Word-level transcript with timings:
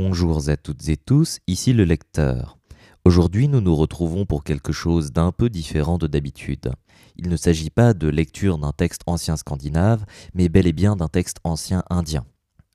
Bonjour 0.00 0.48
à 0.48 0.56
toutes 0.56 0.88
et 0.90 0.96
tous, 0.96 1.40
ici 1.48 1.72
le 1.72 1.82
lecteur. 1.82 2.56
Aujourd'hui 3.04 3.48
nous 3.48 3.60
nous 3.60 3.74
retrouvons 3.74 4.26
pour 4.26 4.44
quelque 4.44 4.70
chose 4.70 5.10
d'un 5.10 5.32
peu 5.32 5.50
différent 5.50 5.98
de 5.98 6.06
d'habitude. 6.06 6.70
Il 7.16 7.28
ne 7.28 7.36
s'agit 7.36 7.68
pas 7.68 7.94
de 7.94 8.06
lecture 8.06 8.58
d'un 8.58 8.70
texte 8.70 9.00
ancien 9.06 9.36
scandinave, 9.36 10.06
mais 10.34 10.48
bel 10.48 10.68
et 10.68 10.72
bien 10.72 10.94
d'un 10.94 11.08
texte 11.08 11.38
ancien 11.42 11.82
indien. 11.90 12.24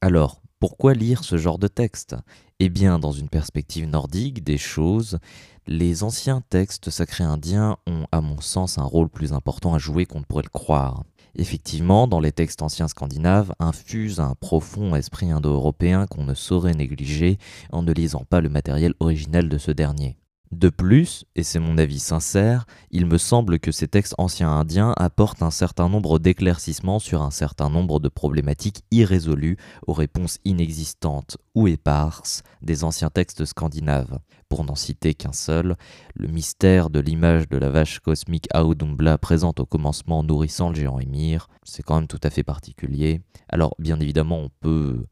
Alors, 0.02 0.42
pourquoi 0.60 0.94
lire 0.94 1.24
ce 1.24 1.38
genre 1.38 1.60
de 1.60 1.70
texte? 1.70 2.18
Eh 2.60 2.68
bien, 2.68 3.00
dans 3.00 3.14
une 3.14 3.30
perspective 3.30 3.88
nordique 3.88 4.44
des 4.44 4.58
choses, 4.58 5.18
les 5.66 6.04
anciens 6.04 6.42
textes 6.50 6.90
sacrés 6.90 7.24
indiens 7.24 7.78
ont, 7.88 8.06
à 8.12 8.20
mon 8.20 8.42
sens, 8.42 8.78
un 8.78 8.84
rôle 8.84 9.08
plus 9.08 9.32
important 9.32 9.74
à 9.74 9.78
jouer 9.78 10.06
qu'on 10.06 10.20
ne 10.20 10.26
pourrait 10.26 10.44
le 10.44 10.50
croire. 10.50 11.06
Effectivement, 11.36 12.08
dans 12.08 12.20
les 12.20 12.32
textes 12.32 12.62
anciens 12.62 12.88
scandinaves, 12.88 13.54
infuse 13.60 14.20
un 14.20 14.36
profond 14.36 14.96
esprit 14.96 15.32
indo-européen 15.32 16.06
qu'on 16.06 16.26
ne 16.26 16.36
saurait 16.36 16.76
négliger 16.76 17.40
en 17.72 17.82
ne 17.82 17.92
lisant 17.92 18.24
pas 18.24 18.40
le 18.40 18.50
matériel 18.50 18.94
originel 19.00 19.50
de 19.50 19.58
ce 19.58 19.72
dernier. 19.72 20.16
De 20.54 20.70
plus, 20.70 21.26
et 21.36 21.42
c'est 21.42 21.58
mon 21.58 21.80
avis 21.80 21.98
sincère, 21.98 22.68
il 22.92 23.08
me 23.08 23.18
semble 23.18 23.58
que 23.58 23.72
ces 23.72 23.88
textes 23.88 24.14
anciens 24.20 24.52
indiens 24.52 24.94
apportent 24.98 25.42
un 25.42 25.50
certain 25.50 25.90
nombre 25.90 26.20
d'éclaircissements 26.20 27.00
sur 27.00 27.24
un 27.24 27.32
certain 27.32 27.72
nombre 27.72 28.00
de 28.00 28.08
problématiques 28.08 28.84
irrésolues 28.92 29.58
aux 29.88 29.94
réponses 29.94 30.38
inexistantes 30.46 31.38
ou 31.56 31.68
éparses 31.68 32.44
des 32.62 32.84
anciens 32.84 33.10
textes 33.10 33.46
scandinaves. 33.46 34.20
Pour 34.48 34.64
n'en 34.64 34.76
citer 34.76 35.16
qu'un 35.16 35.34
seul, 35.34 35.76
le 36.14 36.28
mystère 36.28 36.92
de 36.92 37.00
l'image 37.00 37.50
de 37.50 37.58
la 37.58 37.72
vache 37.72 38.00
cosmique 38.00 38.48
Audumbla 38.54 39.18
présente 39.18 39.60
au 39.60 39.66
commencement 39.66 40.22
nourrissant 40.22 40.70
le 40.70 40.76
géant 40.76 41.00
Émir, 41.00 41.48
c'est 41.64 41.82
quand 41.82 41.96
même 41.96 42.08
tout 42.08 42.22
à 42.22 42.30
fait 42.30 42.44
particulier. 42.44 43.22
Alors 43.50 43.74
bien 43.80 44.00
évidemment 44.00 44.38
on 44.38 44.50
peut, 44.60 45.08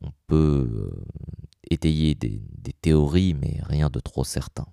on 0.00 0.12
peut 0.28 0.70
euh, 0.70 1.04
étayer 1.72 2.14
des 2.14 2.40
théories 2.80 3.34
mais 3.34 3.58
rien 3.64 3.90
de 3.90 3.98
trop 3.98 4.22
certain. 4.22 4.66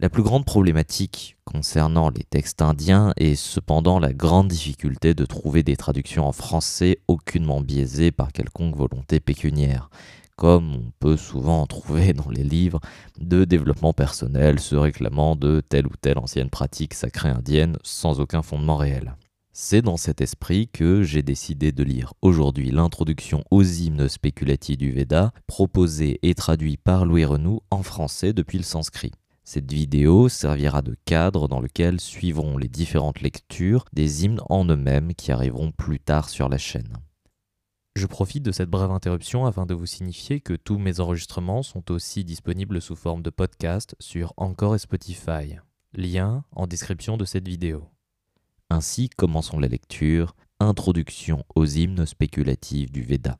La 0.00 0.08
plus 0.08 0.24
grande 0.24 0.44
problématique 0.44 1.36
concernant 1.44 2.10
les 2.10 2.24
textes 2.24 2.62
indiens 2.62 3.12
est 3.16 3.36
cependant 3.36 4.00
la 4.00 4.12
grande 4.12 4.48
difficulté 4.48 5.14
de 5.14 5.24
trouver 5.24 5.62
des 5.62 5.76
traductions 5.76 6.26
en 6.26 6.32
français 6.32 6.98
aucunement 7.06 7.60
biaisées 7.60 8.10
par 8.10 8.32
quelconque 8.32 8.76
volonté 8.76 9.20
pécuniaire, 9.20 9.90
comme 10.36 10.74
on 10.74 10.92
peut 10.98 11.16
souvent 11.16 11.62
en 11.62 11.66
trouver 11.66 12.12
dans 12.12 12.28
les 12.28 12.42
livres 12.42 12.80
de 13.20 13.44
développement 13.44 13.92
personnel 13.92 14.58
se 14.58 14.74
réclamant 14.74 15.36
de 15.36 15.60
telle 15.60 15.86
ou 15.86 15.92
telle 16.00 16.18
ancienne 16.18 16.50
pratique 16.50 16.94
sacrée 16.94 17.28
indienne 17.28 17.78
sans 17.84 18.18
aucun 18.18 18.42
fondement 18.42 18.76
réel. 18.76 19.14
C'est 19.52 19.82
dans 19.82 19.96
cet 19.96 20.20
esprit 20.20 20.66
que 20.66 21.04
j'ai 21.04 21.22
décidé 21.22 21.70
de 21.70 21.84
lire 21.84 22.14
aujourd'hui 22.20 22.72
l'introduction 22.72 23.44
aux 23.52 23.62
hymnes 23.62 24.08
spéculatifs 24.08 24.76
du 24.76 24.90
Veda, 24.90 25.32
proposée 25.46 26.18
et 26.22 26.34
traduit 26.34 26.76
par 26.76 27.04
Louis 27.04 27.24
Renou 27.24 27.60
en 27.70 27.84
français 27.84 28.32
depuis 28.32 28.58
le 28.58 28.64
sanskrit. 28.64 29.12
Cette 29.46 29.70
vidéo 29.70 30.30
servira 30.30 30.80
de 30.80 30.96
cadre 31.04 31.48
dans 31.48 31.60
lequel 31.60 32.00
suivront 32.00 32.56
les 32.56 32.68
différentes 32.68 33.20
lectures 33.20 33.84
des 33.92 34.24
hymnes 34.24 34.40
en 34.48 34.64
eux-mêmes 34.64 35.12
qui 35.14 35.32
arriveront 35.32 35.70
plus 35.70 36.00
tard 36.00 36.30
sur 36.30 36.48
la 36.48 36.56
chaîne. 36.56 36.96
Je 37.94 38.06
profite 38.06 38.42
de 38.42 38.52
cette 38.52 38.70
brève 38.70 38.90
interruption 38.90 39.44
afin 39.44 39.66
de 39.66 39.74
vous 39.74 39.84
signifier 39.84 40.40
que 40.40 40.54
tous 40.54 40.78
mes 40.78 40.98
enregistrements 40.98 41.62
sont 41.62 41.90
aussi 41.90 42.24
disponibles 42.24 42.80
sous 42.80 42.96
forme 42.96 43.22
de 43.22 43.28
podcast 43.28 43.94
sur 44.00 44.32
Encore 44.38 44.76
et 44.76 44.78
Spotify. 44.78 45.56
Lien 45.92 46.42
en 46.52 46.66
description 46.66 47.18
de 47.18 47.26
cette 47.26 47.46
vidéo. 47.46 47.84
Ainsi 48.70 49.10
commençons 49.10 49.58
la 49.58 49.68
lecture. 49.68 50.34
Introduction 50.58 51.44
aux 51.54 51.66
hymnes 51.66 52.06
spéculatifs 52.06 52.90
du 52.90 53.02
Veda. 53.02 53.38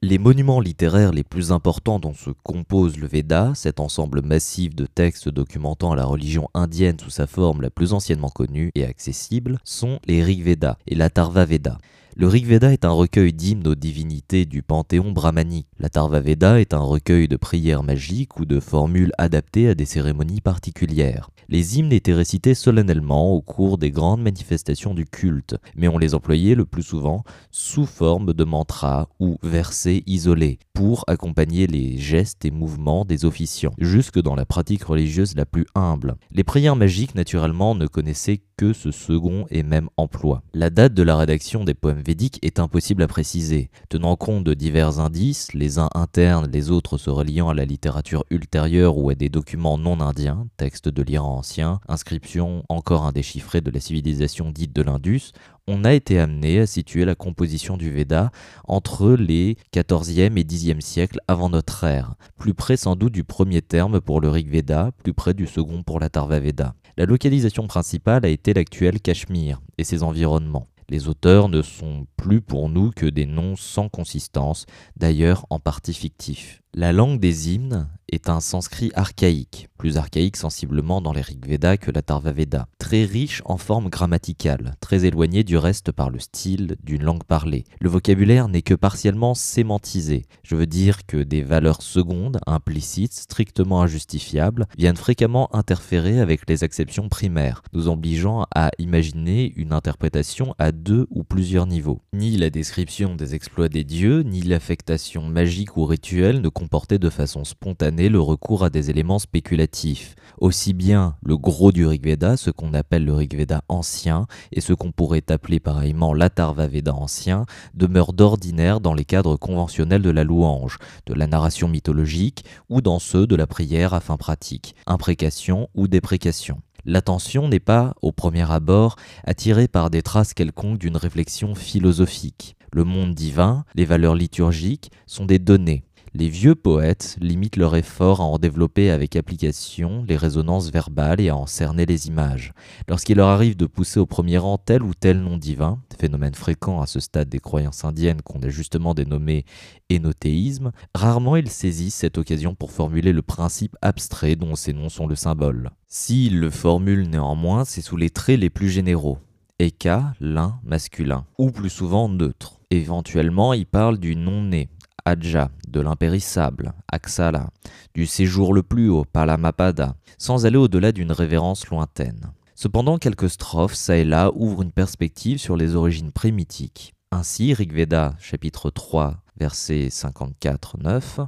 Les 0.00 0.18
monuments 0.18 0.60
littéraires 0.60 1.10
les 1.10 1.24
plus 1.24 1.50
importants 1.50 1.98
dont 1.98 2.14
se 2.14 2.30
compose 2.44 2.98
le 2.98 3.08
Veda, 3.08 3.50
cet 3.56 3.80
ensemble 3.80 4.22
massif 4.22 4.76
de 4.76 4.86
textes 4.86 5.28
documentant 5.28 5.92
la 5.92 6.04
religion 6.04 6.48
indienne 6.54 7.00
sous 7.00 7.10
sa 7.10 7.26
forme 7.26 7.62
la 7.62 7.70
plus 7.70 7.92
anciennement 7.92 8.28
connue 8.28 8.70
et 8.76 8.84
accessible, 8.84 9.58
sont 9.64 9.98
les 10.06 10.22
Rig 10.22 10.44
Veda 10.44 10.78
et 10.86 10.94
la 10.94 11.10
Tarva 11.10 11.44
Veda. 11.44 11.78
Le 12.14 12.28
Rig 12.28 12.46
Veda 12.46 12.72
est 12.72 12.84
un 12.84 12.92
recueil 12.92 13.32
d'hymnes 13.32 13.66
aux 13.66 13.74
divinités 13.74 14.46
du 14.46 14.62
panthéon 14.62 15.10
brahmanique. 15.10 15.66
La 15.80 15.88
Tarva 15.88 16.20
Veda 16.20 16.60
est 16.60 16.74
un 16.74 16.80
recueil 16.80 17.26
de 17.26 17.36
prières 17.36 17.82
magiques 17.82 18.38
ou 18.38 18.44
de 18.44 18.60
formules 18.60 19.12
adaptées 19.18 19.68
à 19.68 19.74
des 19.74 19.84
cérémonies 19.84 20.40
particulières. 20.40 21.28
Les 21.50 21.78
hymnes 21.78 21.94
étaient 21.94 22.12
récités 22.12 22.52
solennellement 22.52 23.32
au 23.32 23.40
cours 23.40 23.78
des 23.78 23.90
grandes 23.90 24.20
manifestations 24.20 24.92
du 24.92 25.06
culte, 25.06 25.56
mais 25.74 25.88
on 25.88 25.96
les 25.96 26.14
employait 26.14 26.54
le 26.54 26.66
plus 26.66 26.82
souvent 26.82 27.24
sous 27.50 27.86
forme 27.86 28.34
de 28.34 28.44
mantras 28.44 29.08
ou 29.18 29.38
versets 29.42 30.02
isolés, 30.06 30.58
pour 30.74 31.04
accompagner 31.06 31.66
les 31.66 31.96
gestes 31.96 32.44
et 32.44 32.50
mouvements 32.50 33.06
des 33.06 33.24
officiants, 33.24 33.72
jusque 33.78 34.20
dans 34.20 34.34
la 34.34 34.44
pratique 34.44 34.84
religieuse 34.84 35.36
la 35.36 35.46
plus 35.46 35.64
humble. 35.74 36.16
Les 36.32 36.44
prières 36.44 36.76
magiques, 36.76 37.14
naturellement, 37.14 37.74
ne 37.74 37.86
connaissaient 37.86 38.42
que 38.58 38.74
ce 38.74 38.90
second 38.90 39.46
et 39.50 39.62
même 39.62 39.88
emploi. 39.96 40.42
La 40.52 40.68
date 40.68 40.92
de 40.92 41.02
la 41.02 41.16
rédaction 41.16 41.64
des 41.64 41.74
poèmes 41.74 42.02
védiques 42.02 42.40
est 42.42 42.58
impossible 42.58 43.04
à 43.04 43.08
préciser, 43.08 43.70
tenant 43.88 44.16
compte 44.16 44.44
de 44.44 44.52
divers 44.52 44.98
indices, 44.98 45.54
les 45.54 45.78
uns 45.78 45.88
internes, 45.94 46.50
les 46.52 46.70
autres 46.70 46.98
se 46.98 47.08
reliant 47.08 47.48
à 47.48 47.54
la 47.54 47.64
littérature 47.64 48.24
ultérieure 48.30 48.98
ou 48.98 49.08
à 49.08 49.14
des 49.14 49.28
documents 49.30 49.78
non 49.78 50.00
indiens, 50.00 50.46
textes 50.58 50.88
de 50.88 51.02
l'Iran 51.02 51.37
ancien, 51.38 51.80
inscriptions 51.88 52.64
encore 52.68 53.04
indéchiffrées 53.04 53.60
de 53.60 53.70
la 53.70 53.80
civilisation 53.80 54.50
dite 54.50 54.74
de 54.74 54.82
l'Indus, 54.82 55.32
on 55.66 55.84
a 55.84 55.92
été 55.92 56.18
amené 56.18 56.60
à 56.60 56.66
situer 56.66 57.04
la 57.04 57.14
composition 57.14 57.76
du 57.76 57.90
Veda 57.90 58.30
entre 58.66 59.10
les 59.12 59.56
14e 59.72 60.38
et 60.38 60.44
10e 60.44 60.80
siècles 60.80 61.20
avant 61.28 61.50
notre 61.50 61.84
ère, 61.84 62.14
plus 62.36 62.54
près 62.54 62.76
sans 62.76 62.96
doute 62.96 63.12
du 63.12 63.24
premier 63.24 63.62
terme 63.62 64.00
pour 64.00 64.20
le 64.20 64.28
Rig 64.28 64.50
Veda, 64.50 64.90
plus 65.02 65.14
près 65.14 65.34
du 65.34 65.46
second 65.46 65.82
pour 65.82 66.00
la 66.00 66.08
Tarva 66.08 66.40
Veda. 66.40 66.74
La 66.96 67.06
localisation 67.06 67.66
principale 67.66 68.24
a 68.24 68.28
été 68.28 68.52
l'actuel 68.54 69.00
Cachemire 69.00 69.60
et 69.78 69.84
ses 69.84 70.02
environnements. 70.02 70.66
Les 70.90 71.06
auteurs 71.06 71.50
ne 71.50 71.60
sont 71.60 72.06
plus 72.16 72.40
pour 72.40 72.70
nous 72.70 72.90
que 72.90 73.04
des 73.04 73.26
noms 73.26 73.56
sans 73.56 73.90
consistance, 73.90 74.64
d'ailleurs 74.96 75.44
en 75.50 75.60
partie 75.60 75.92
fictifs. 75.92 76.62
La 76.80 76.92
langue 76.92 77.18
des 77.18 77.50
hymnes 77.50 77.88
est 78.08 78.28
un 78.28 78.40
sanskrit 78.40 78.90
archaïque, 78.94 79.68
plus 79.78 79.96
archaïque 79.96 80.36
sensiblement 80.36 81.00
dans 81.00 81.12
les 81.12 81.20
Rig 81.20 81.44
Veda 81.46 81.76
que 81.76 81.90
la 81.90 82.02
Tarva 82.02 82.32
Veda, 82.32 82.68
très 82.78 83.04
riche 83.04 83.42
en 83.44 83.58
formes 83.58 83.88
grammaticales, 83.88 84.76
très 84.80 85.04
éloigné 85.04 85.44
du 85.44 85.56
reste 85.56 85.92
par 85.92 86.08
le 86.08 86.18
style 86.18 86.76
d'une 86.82 87.02
langue 87.02 87.24
parlée. 87.24 87.64
Le 87.80 87.88
vocabulaire 87.88 88.48
n'est 88.48 88.62
que 88.62 88.74
partiellement 88.74 89.34
sémantisé, 89.34 90.26
je 90.42 90.56
veux 90.56 90.66
dire 90.66 91.04
que 91.06 91.16
des 91.16 91.42
valeurs 91.42 91.82
secondes, 91.82 92.38
implicites, 92.46 93.12
strictement 93.12 93.82
injustifiables, 93.82 94.66
viennent 94.78 94.96
fréquemment 94.96 95.54
interférer 95.54 96.20
avec 96.20 96.48
les 96.48 96.64
acceptions 96.64 97.08
primaires, 97.08 97.62
nous 97.72 97.88
obligeant 97.88 98.46
à 98.54 98.70
imaginer 98.78 99.52
une 99.56 99.72
interprétation 99.72 100.54
à 100.58 100.72
deux 100.72 101.06
ou 101.10 101.24
plusieurs 101.24 101.66
niveaux. 101.66 102.00
Ni 102.12 102.36
la 102.36 102.50
description 102.50 103.16
des 103.16 103.34
exploits 103.34 103.68
des 103.68 103.84
dieux, 103.84 104.22
ni 104.22 104.42
l'affectation 104.42 105.24
magique 105.24 105.76
ou 105.76 105.84
rituelle 105.84 106.40
ne 106.40 106.48
comportaient 106.68 106.98
de 106.98 107.08
façon 107.08 107.46
spontanée 107.46 108.10
le 108.10 108.20
recours 108.20 108.62
à 108.62 108.68
des 108.68 108.90
éléments 108.90 109.18
spéculatifs. 109.18 110.16
Aussi 110.36 110.74
bien 110.74 111.16
le 111.24 111.38
gros 111.38 111.72
du 111.72 111.86
Rigveda, 111.86 112.36
ce 112.36 112.50
qu'on 112.50 112.74
appelle 112.74 113.06
le 113.06 113.14
Rigveda 113.14 113.62
ancien, 113.70 114.26
et 114.52 114.60
ce 114.60 114.74
qu'on 114.74 114.92
pourrait 114.92 115.24
appeler 115.30 115.60
pareillement 115.60 116.12
l'Atharva 116.12 116.66
Veda 116.66 116.92
ancien, 116.92 117.46
demeure 117.72 118.12
d'ordinaire 118.12 118.80
dans 118.80 118.92
les 118.92 119.06
cadres 119.06 119.36
conventionnels 119.36 120.02
de 120.02 120.10
la 120.10 120.24
louange, 120.24 120.76
de 121.06 121.14
la 121.14 121.26
narration 121.26 121.68
mythologique 121.68 122.44
ou 122.68 122.82
dans 122.82 122.98
ceux 122.98 123.26
de 123.26 123.34
la 123.34 123.46
prière 123.46 123.94
à 123.94 124.00
fin 124.00 124.18
pratique, 124.18 124.74
imprécation 124.86 125.70
ou 125.74 125.88
déprécation. 125.88 126.60
L'attention 126.84 127.48
n'est 127.48 127.60
pas, 127.60 127.94
au 128.02 128.12
premier 128.12 128.50
abord, 128.52 128.96
attirée 129.24 129.68
par 129.68 129.88
des 129.88 130.02
traces 130.02 130.34
quelconques 130.34 130.78
d'une 130.78 130.98
réflexion 130.98 131.54
philosophique. 131.54 132.56
Le 132.70 132.84
monde 132.84 133.14
divin, 133.14 133.64
les 133.74 133.86
valeurs 133.86 134.14
liturgiques 134.14 134.92
sont 135.06 135.24
des 135.24 135.38
données, 135.38 135.84
les 136.14 136.28
vieux 136.28 136.54
poètes 136.54 137.16
limitent 137.20 137.56
leur 137.56 137.76
effort 137.76 138.20
à 138.20 138.24
en 138.24 138.38
développer 138.38 138.90
avec 138.90 139.16
application 139.16 140.04
les 140.08 140.16
résonances 140.16 140.70
verbales 140.70 141.20
et 141.20 141.28
à 141.28 141.36
en 141.36 141.46
cerner 141.46 141.86
les 141.86 142.08
images. 142.08 142.52
Lorsqu'il 142.88 143.16
leur 143.16 143.28
arrive 143.28 143.56
de 143.56 143.66
pousser 143.66 144.00
au 144.00 144.06
premier 144.06 144.38
rang 144.38 144.58
tel 144.58 144.82
ou 144.82 144.94
tel 144.94 145.20
nom 145.20 145.36
divin, 145.36 145.78
phénomène 145.98 146.34
fréquent 146.34 146.80
à 146.80 146.86
ce 146.86 147.00
stade 147.00 147.28
des 147.28 147.40
croyances 147.40 147.84
indiennes 147.84 148.22
qu'on 148.22 148.42
a 148.42 148.48
justement 148.48 148.94
dénommé 148.94 149.44
énothéisme, 149.90 150.72
rarement 150.94 151.36
ils 151.36 151.50
saisissent 151.50 151.94
cette 151.94 152.18
occasion 152.18 152.54
pour 152.54 152.72
formuler 152.72 153.12
le 153.12 153.22
principe 153.22 153.76
abstrait 153.82 154.36
dont 154.36 154.54
ces 154.54 154.72
noms 154.72 154.88
sont 154.88 155.06
le 155.06 155.16
symbole. 155.16 155.70
S'ils 155.88 156.38
le 156.38 156.50
formulent 156.50 157.08
néanmoins, 157.08 157.64
c'est 157.64 157.82
sous 157.82 157.96
les 157.96 158.10
traits 158.10 158.40
les 158.40 158.50
plus 158.50 158.68
généraux. 158.68 159.18
Eka, 159.58 160.14
l'un, 160.20 160.60
masculin, 160.62 161.26
ou 161.36 161.50
plus 161.50 161.70
souvent 161.70 162.08
neutre. 162.08 162.60
Éventuellement, 162.70 163.52
ils 163.54 163.66
parlent 163.66 163.98
du 163.98 164.14
non-né, 164.14 164.68
Adja, 165.04 165.50
de 165.70 165.80
l'impérissable, 165.80 166.72
Aksala, 166.90 167.50
du 167.94 168.06
séjour 168.06 168.54
le 168.54 168.62
plus 168.62 168.88
haut, 168.88 169.04
Palamapada, 169.04 169.96
sans 170.18 170.46
aller 170.46 170.56
au-delà 170.56 170.92
d'une 170.92 171.12
révérence 171.12 171.68
lointaine. 171.68 172.32
Cependant, 172.54 172.98
quelques 172.98 173.30
strophes, 173.30 173.74
ça 173.74 173.96
et 173.96 174.04
là, 174.04 174.32
ouvrent 174.34 174.62
une 174.62 174.72
perspective 174.72 175.38
sur 175.38 175.56
les 175.56 175.76
origines 175.76 176.10
prémitiques. 176.10 176.92
Ainsi, 177.12 177.54
Rigveda, 177.54 178.16
chapitre 178.18 178.70
3, 178.70 179.22
verset 179.38 179.88
54-9, 179.88 181.26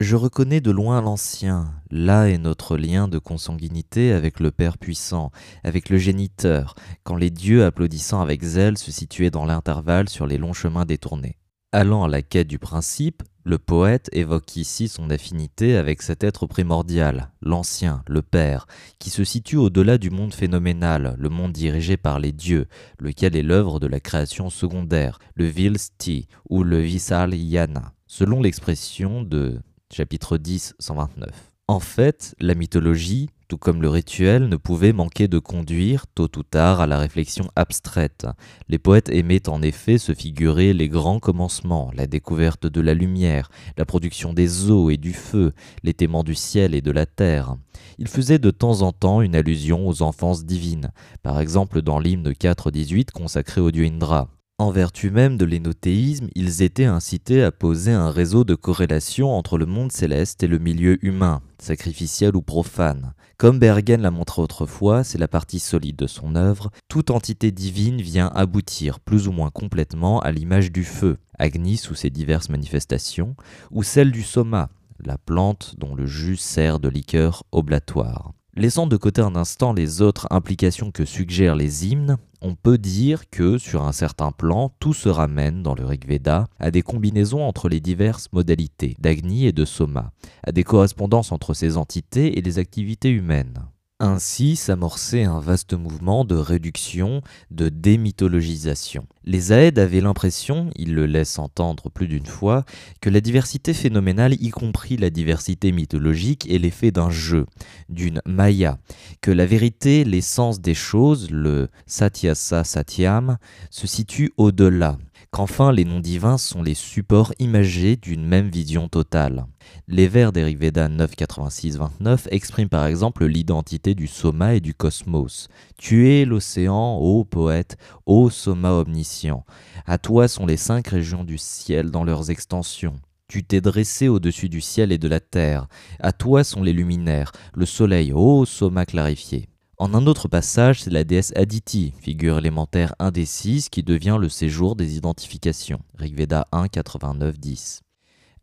Je 0.00 0.16
reconnais 0.16 0.62
de 0.62 0.70
loin 0.70 1.02
l'ancien, 1.02 1.74
là 1.90 2.30
est 2.30 2.38
notre 2.38 2.78
lien 2.78 3.08
de 3.08 3.18
consanguinité 3.18 4.12
avec 4.12 4.40
le 4.40 4.50
Père 4.50 4.78
puissant, 4.78 5.30
avec 5.62 5.90
le 5.90 5.98
géniteur, 5.98 6.74
quand 7.04 7.16
les 7.16 7.30
dieux 7.30 7.64
applaudissant 7.64 8.22
avec 8.22 8.42
zèle 8.42 8.78
se 8.78 8.90
situaient 8.90 9.30
dans 9.30 9.44
l'intervalle 9.44 10.08
sur 10.08 10.26
les 10.26 10.38
longs 10.38 10.54
chemins 10.54 10.86
détournés. 10.86 11.36
Allant 11.72 12.04
à 12.04 12.08
la 12.08 12.22
quête 12.22 12.48
du 12.48 12.58
principe, 12.58 13.22
le 13.44 13.58
poète 13.58 14.10
évoque 14.12 14.56
ici 14.56 14.88
son 14.88 15.08
affinité 15.10 15.76
avec 15.76 16.02
cet 16.02 16.24
être 16.24 16.46
primordial, 16.46 17.30
l'ancien, 17.40 18.02
le 18.06 18.22
Père, 18.22 18.66
qui 18.98 19.10
se 19.10 19.24
situe 19.24 19.56
au-delà 19.56 19.96
du 19.96 20.10
monde 20.10 20.34
phénoménal, 20.34 21.16
le 21.18 21.28
monde 21.30 21.52
dirigé 21.52 21.96
par 21.96 22.18
les 22.18 22.32
dieux, 22.32 22.66
lequel 22.98 23.36
est 23.36 23.42
l'œuvre 23.42 23.80
de 23.80 23.86
la 23.86 24.00
création 24.00 24.50
secondaire, 24.50 25.18
le 25.34 25.46
Vilsti 25.46 26.28
ou 26.48 26.62
le 26.62 26.80
Visalyana, 26.80 27.94
selon 28.06 28.42
l'expression 28.42 29.22
de 29.22 29.58
chapitre 29.90 30.36
10, 30.36 30.74
129. 30.78 31.30
En 31.66 31.80
fait, 31.80 32.34
la 32.40 32.54
mythologie, 32.54 33.30
tout 33.50 33.58
comme 33.58 33.82
le 33.82 33.88
rituel, 33.88 34.48
ne 34.48 34.54
pouvait 34.54 34.92
manquer 34.92 35.26
de 35.26 35.40
conduire, 35.40 36.06
tôt 36.06 36.30
ou 36.36 36.44
tard, 36.44 36.80
à 36.80 36.86
la 36.86 36.98
réflexion 36.98 37.50
abstraite. 37.56 38.28
Les 38.68 38.78
poètes 38.78 39.08
aimaient 39.08 39.48
en 39.48 39.60
effet 39.60 39.98
se 39.98 40.14
figurer 40.14 40.72
les 40.72 40.88
grands 40.88 41.18
commencements, 41.18 41.90
la 41.96 42.06
découverte 42.06 42.68
de 42.68 42.80
la 42.80 42.94
lumière, 42.94 43.50
la 43.76 43.84
production 43.84 44.32
des 44.32 44.70
eaux 44.70 44.88
et 44.88 44.98
du 44.98 45.12
feu, 45.12 45.52
l'étément 45.82 46.22
du 46.22 46.36
ciel 46.36 46.76
et 46.76 46.80
de 46.80 46.92
la 46.92 47.06
terre. 47.06 47.56
Ils 47.98 48.06
faisaient 48.06 48.38
de 48.38 48.52
temps 48.52 48.82
en 48.82 48.92
temps 48.92 49.20
une 49.20 49.34
allusion 49.34 49.88
aux 49.88 50.02
enfances 50.02 50.44
divines, 50.44 50.92
par 51.24 51.40
exemple 51.40 51.82
dans 51.82 51.98
l'hymne 51.98 52.30
4.18 52.30 53.10
consacré 53.10 53.60
au 53.60 53.72
dieu 53.72 53.84
Indra. 53.84 54.28
En 54.60 54.70
vertu 54.70 55.10
même 55.10 55.36
de 55.36 55.44
l'énothéisme, 55.44 56.28
ils 56.36 56.62
étaient 56.62 56.84
incités 56.84 57.42
à 57.42 57.50
poser 57.50 57.92
un 57.92 58.10
réseau 58.10 58.44
de 58.44 58.54
corrélation 58.54 59.32
entre 59.32 59.58
le 59.58 59.66
monde 59.66 59.90
céleste 59.90 60.42
et 60.42 60.48
le 60.48 60.58
milieu 60.58 61.04
humain, 61.04 61.40
sacrificiel 61.62 62.36
ou 62.36 62.42
profane. 62.42 63.14
Comme 63.36 63.58
Bergen 63.58 64.02
l'a 64.02 64.10
montré 64.10 64.42
autrefois, 64.42 65.04
c'est 65.04 65.18
la 65.18 65.28
partie 65.28 65.60
solide 65.60 65.96
de 65.96 66.06
son 66.06 66.34
œuvre, 66.34 66.70
toute 66.88 67.10
entité 67.10 67.50
divine 67.50 68.00
vient 68.00 68.30
aboutir 68.34 69.00
plus 69.00 69.28
ou 69.28 69.32
moins 69.32 69.50
complètement 69.50 70.20
à 70.20 70.30
l'image 70.30 70.72
du 70.72 70.84
feu, 70.84 71.18
Agni 71.38 71.76
sous 71.76 71.94
ses 71.94 72.10
diverses 72.10 72.50
manifestations, 72.50 73.34
ou 73.70 73.82
celle 73.82 74.12
du 74.12 74.22
soma, 74.22 74.68
la 75.02 75.16
plante 75.16 75.74
dont 75.78 75.94
le 75.94 76.06
jus 76.06 76.36
sert 76.36 76.80
de 76.80 76.88
liqueur 76.88 77.44
oblatoire. 77.52 78.32
Laissant 78.56 78.88
de 78.88 78.96
côté 78.96 79.22
un 79.22 79.36
instant 79.36 79.72
les 79.72 80.02
autres 80.02 80.26
implications 80.30 80.90
que 80.90 81.04
suggèrent 81.04 81.54
les 81.54 81.86
hymnes, 81.86 82.16
on 82.42 82.56
peut 82.56 82.78
dire 82.78 83.30
que, 83.30 83.58
sur 83.58 83.84
un 83.84 83.92
certain 83.92 84.32
plan, 84.32 84.72
tout 84.80 84.92
se 84.92 85.08
ramène 85.08 85.62
dans 85.62 85.76
le 85.76 85.84
Rig 85.84 86.04
Veda 86.04 86.48
à 86.58 86.72
des 86.72 86.82
combinaisons 86.82 87.46
entre 87.46 87.68
les 87.68 87.78
diverses 87.78 88.26
modalités 88.32 88.96
d'Agni 88.98 89.46
et 89.46 89.52
de 89.52 89.64
Soma, 89.64 90.10
à 90.42 90.50
des 90.50 90.64
correspondances 90.64 91.30
entre 91.30 91.54
ces 91.54 91.76
entités 91.76 92.38
et 92.38 92.42
les 92.42 92.58
activités 92.58 93.10
humaines. 93.10 93.66
Ainsi 94.02 94.56
s'amorçait 94.56 95.24
un 95.24 95.40
vaste 95.40 95.74
mouvement 95.74 96.24
de 96.24 96.34
réduction, 96.34 97.20
de 97.50 97.68
démythologisation. 97.68 99.06
Les 99.24 99.52
Aèdes 99.52 99.78
avaient 99.78 100.00
l'impression, 100.00 100.70
ils 100.74 100.94
le 100.94 101.04
laissent 101.04 101.38
entendre 101.38 101.90
plus 101.90 102.08
d'une 102.08 102.24
fois, 102.24 102.64
que 103.02 103.10
la 103.10 103.20
diversité 103.20 103.74
phénoménale, 103.74 104.32
y 104.40 104.48
compris 104.48 104.96
la 104.96 105.10
diversité 105.10 105.70
mythologique, 105.70 106.50
est 106.50 106.56
l'effet 106.56 106.92
d'un 106.92 107.10
jeu, 107.10 107.44
d'une 107.90 108.22
maya, 108.24 108.78
que 109.20 109.30
la 109.30 109.44
vérité, 109.44 110.04
l'essence 110.04 110.62
des 110.62 110.72
choses, 110.72 111.30
le 111.30 111.68
satyasa 111.84 112.64
satyam, 112.64 113.36
se 113.68 113.86
situe 113.86 114.32
au-delà, 114.38 114.96
qu'enfin 115.30 115.72
les 115.72 115.84
noms 115.84 116.00
divins 116.00 116.38
sont 116.38 116.62
les 116.62 116.74
supports 116.74 117.32
imagés 117.38 117.96
d'une 117.96 118.24
même 118.24 118.48
vision 118.48 118.88
totale. 118.88 119.46
Les 119.88 120.08
vers 120.08 120.32
des 120.32 120.44
Rigveda 120.44 120.88
9.86-29 120.88 122.28
expriment 122.30 122.68
par 122.68 122.86
exemple 122.86 123.24
l'identité 123.26 123.94
du 123.94 124.06
soma 124.06 124.54
et 124.54 124.60
du 124.60 124.74
cosmos. 124.74 125.48
Tu 125.78 126.10
es 126.10 126.24
l'océan, 126.24 126.98
ô 126.98 127.24
poète, 127.24 127.76
ô 128.06 128.30
soma 128.30 128.72
omniscient. 128.72 129.44
À 129.86 129.98
toi 129.98 130.28
sont 130.28 130.46
les 130.46 130.56
cinq 130.56 130.88
régions 130.88 131.24
du 131.24 131.38
ciel 131.38 131.90
dans 131.90 132.04
leurs 132.04 132.30
extensions. 132.30 133.00
Tu 133.28 133.44
t'es 133.44 133.60
dressé 133.60 134.08
au-dessus 134.08 134.48
du 134.48 134.60
ciel 134.60 134.90
et 134.90 134.98
de 134.98 135.06
la 135.06 135.20
terre. 135.20 135.68
À 136.00 136.12
toi 136.12 136.42
sont 136.42 136.62
les 136.62 136.72
luminaires, 136.72 137.30
le 137.54 137.64
soleil, 137.66 138.12
ô 138.12 138.44
soma 138.44 138.86
clarifié. 138.86 139.48
En 139.80 139.94
un 139.94 140.06
autre 140.06 140.28
passage, 140.28 140.82
c'est 140.82 140.90
la 140.90 141.04
déesse 141.04 141.32
Aditi, 141.36 141.94
figure 142.02 142.36
élémentaire 142.36 142.94
indécise 142.98 143.70
qui 143.70 143.82
devient 143.82 144.18
le 144.20 144.28
séjour 144.28 144.76
des 144.76 144.98
identifications. 144.98 145.80
Rigveda 145.96 146.46
1, 146.52 146.68
89, 146.68 147.38
10. 147.38 147.80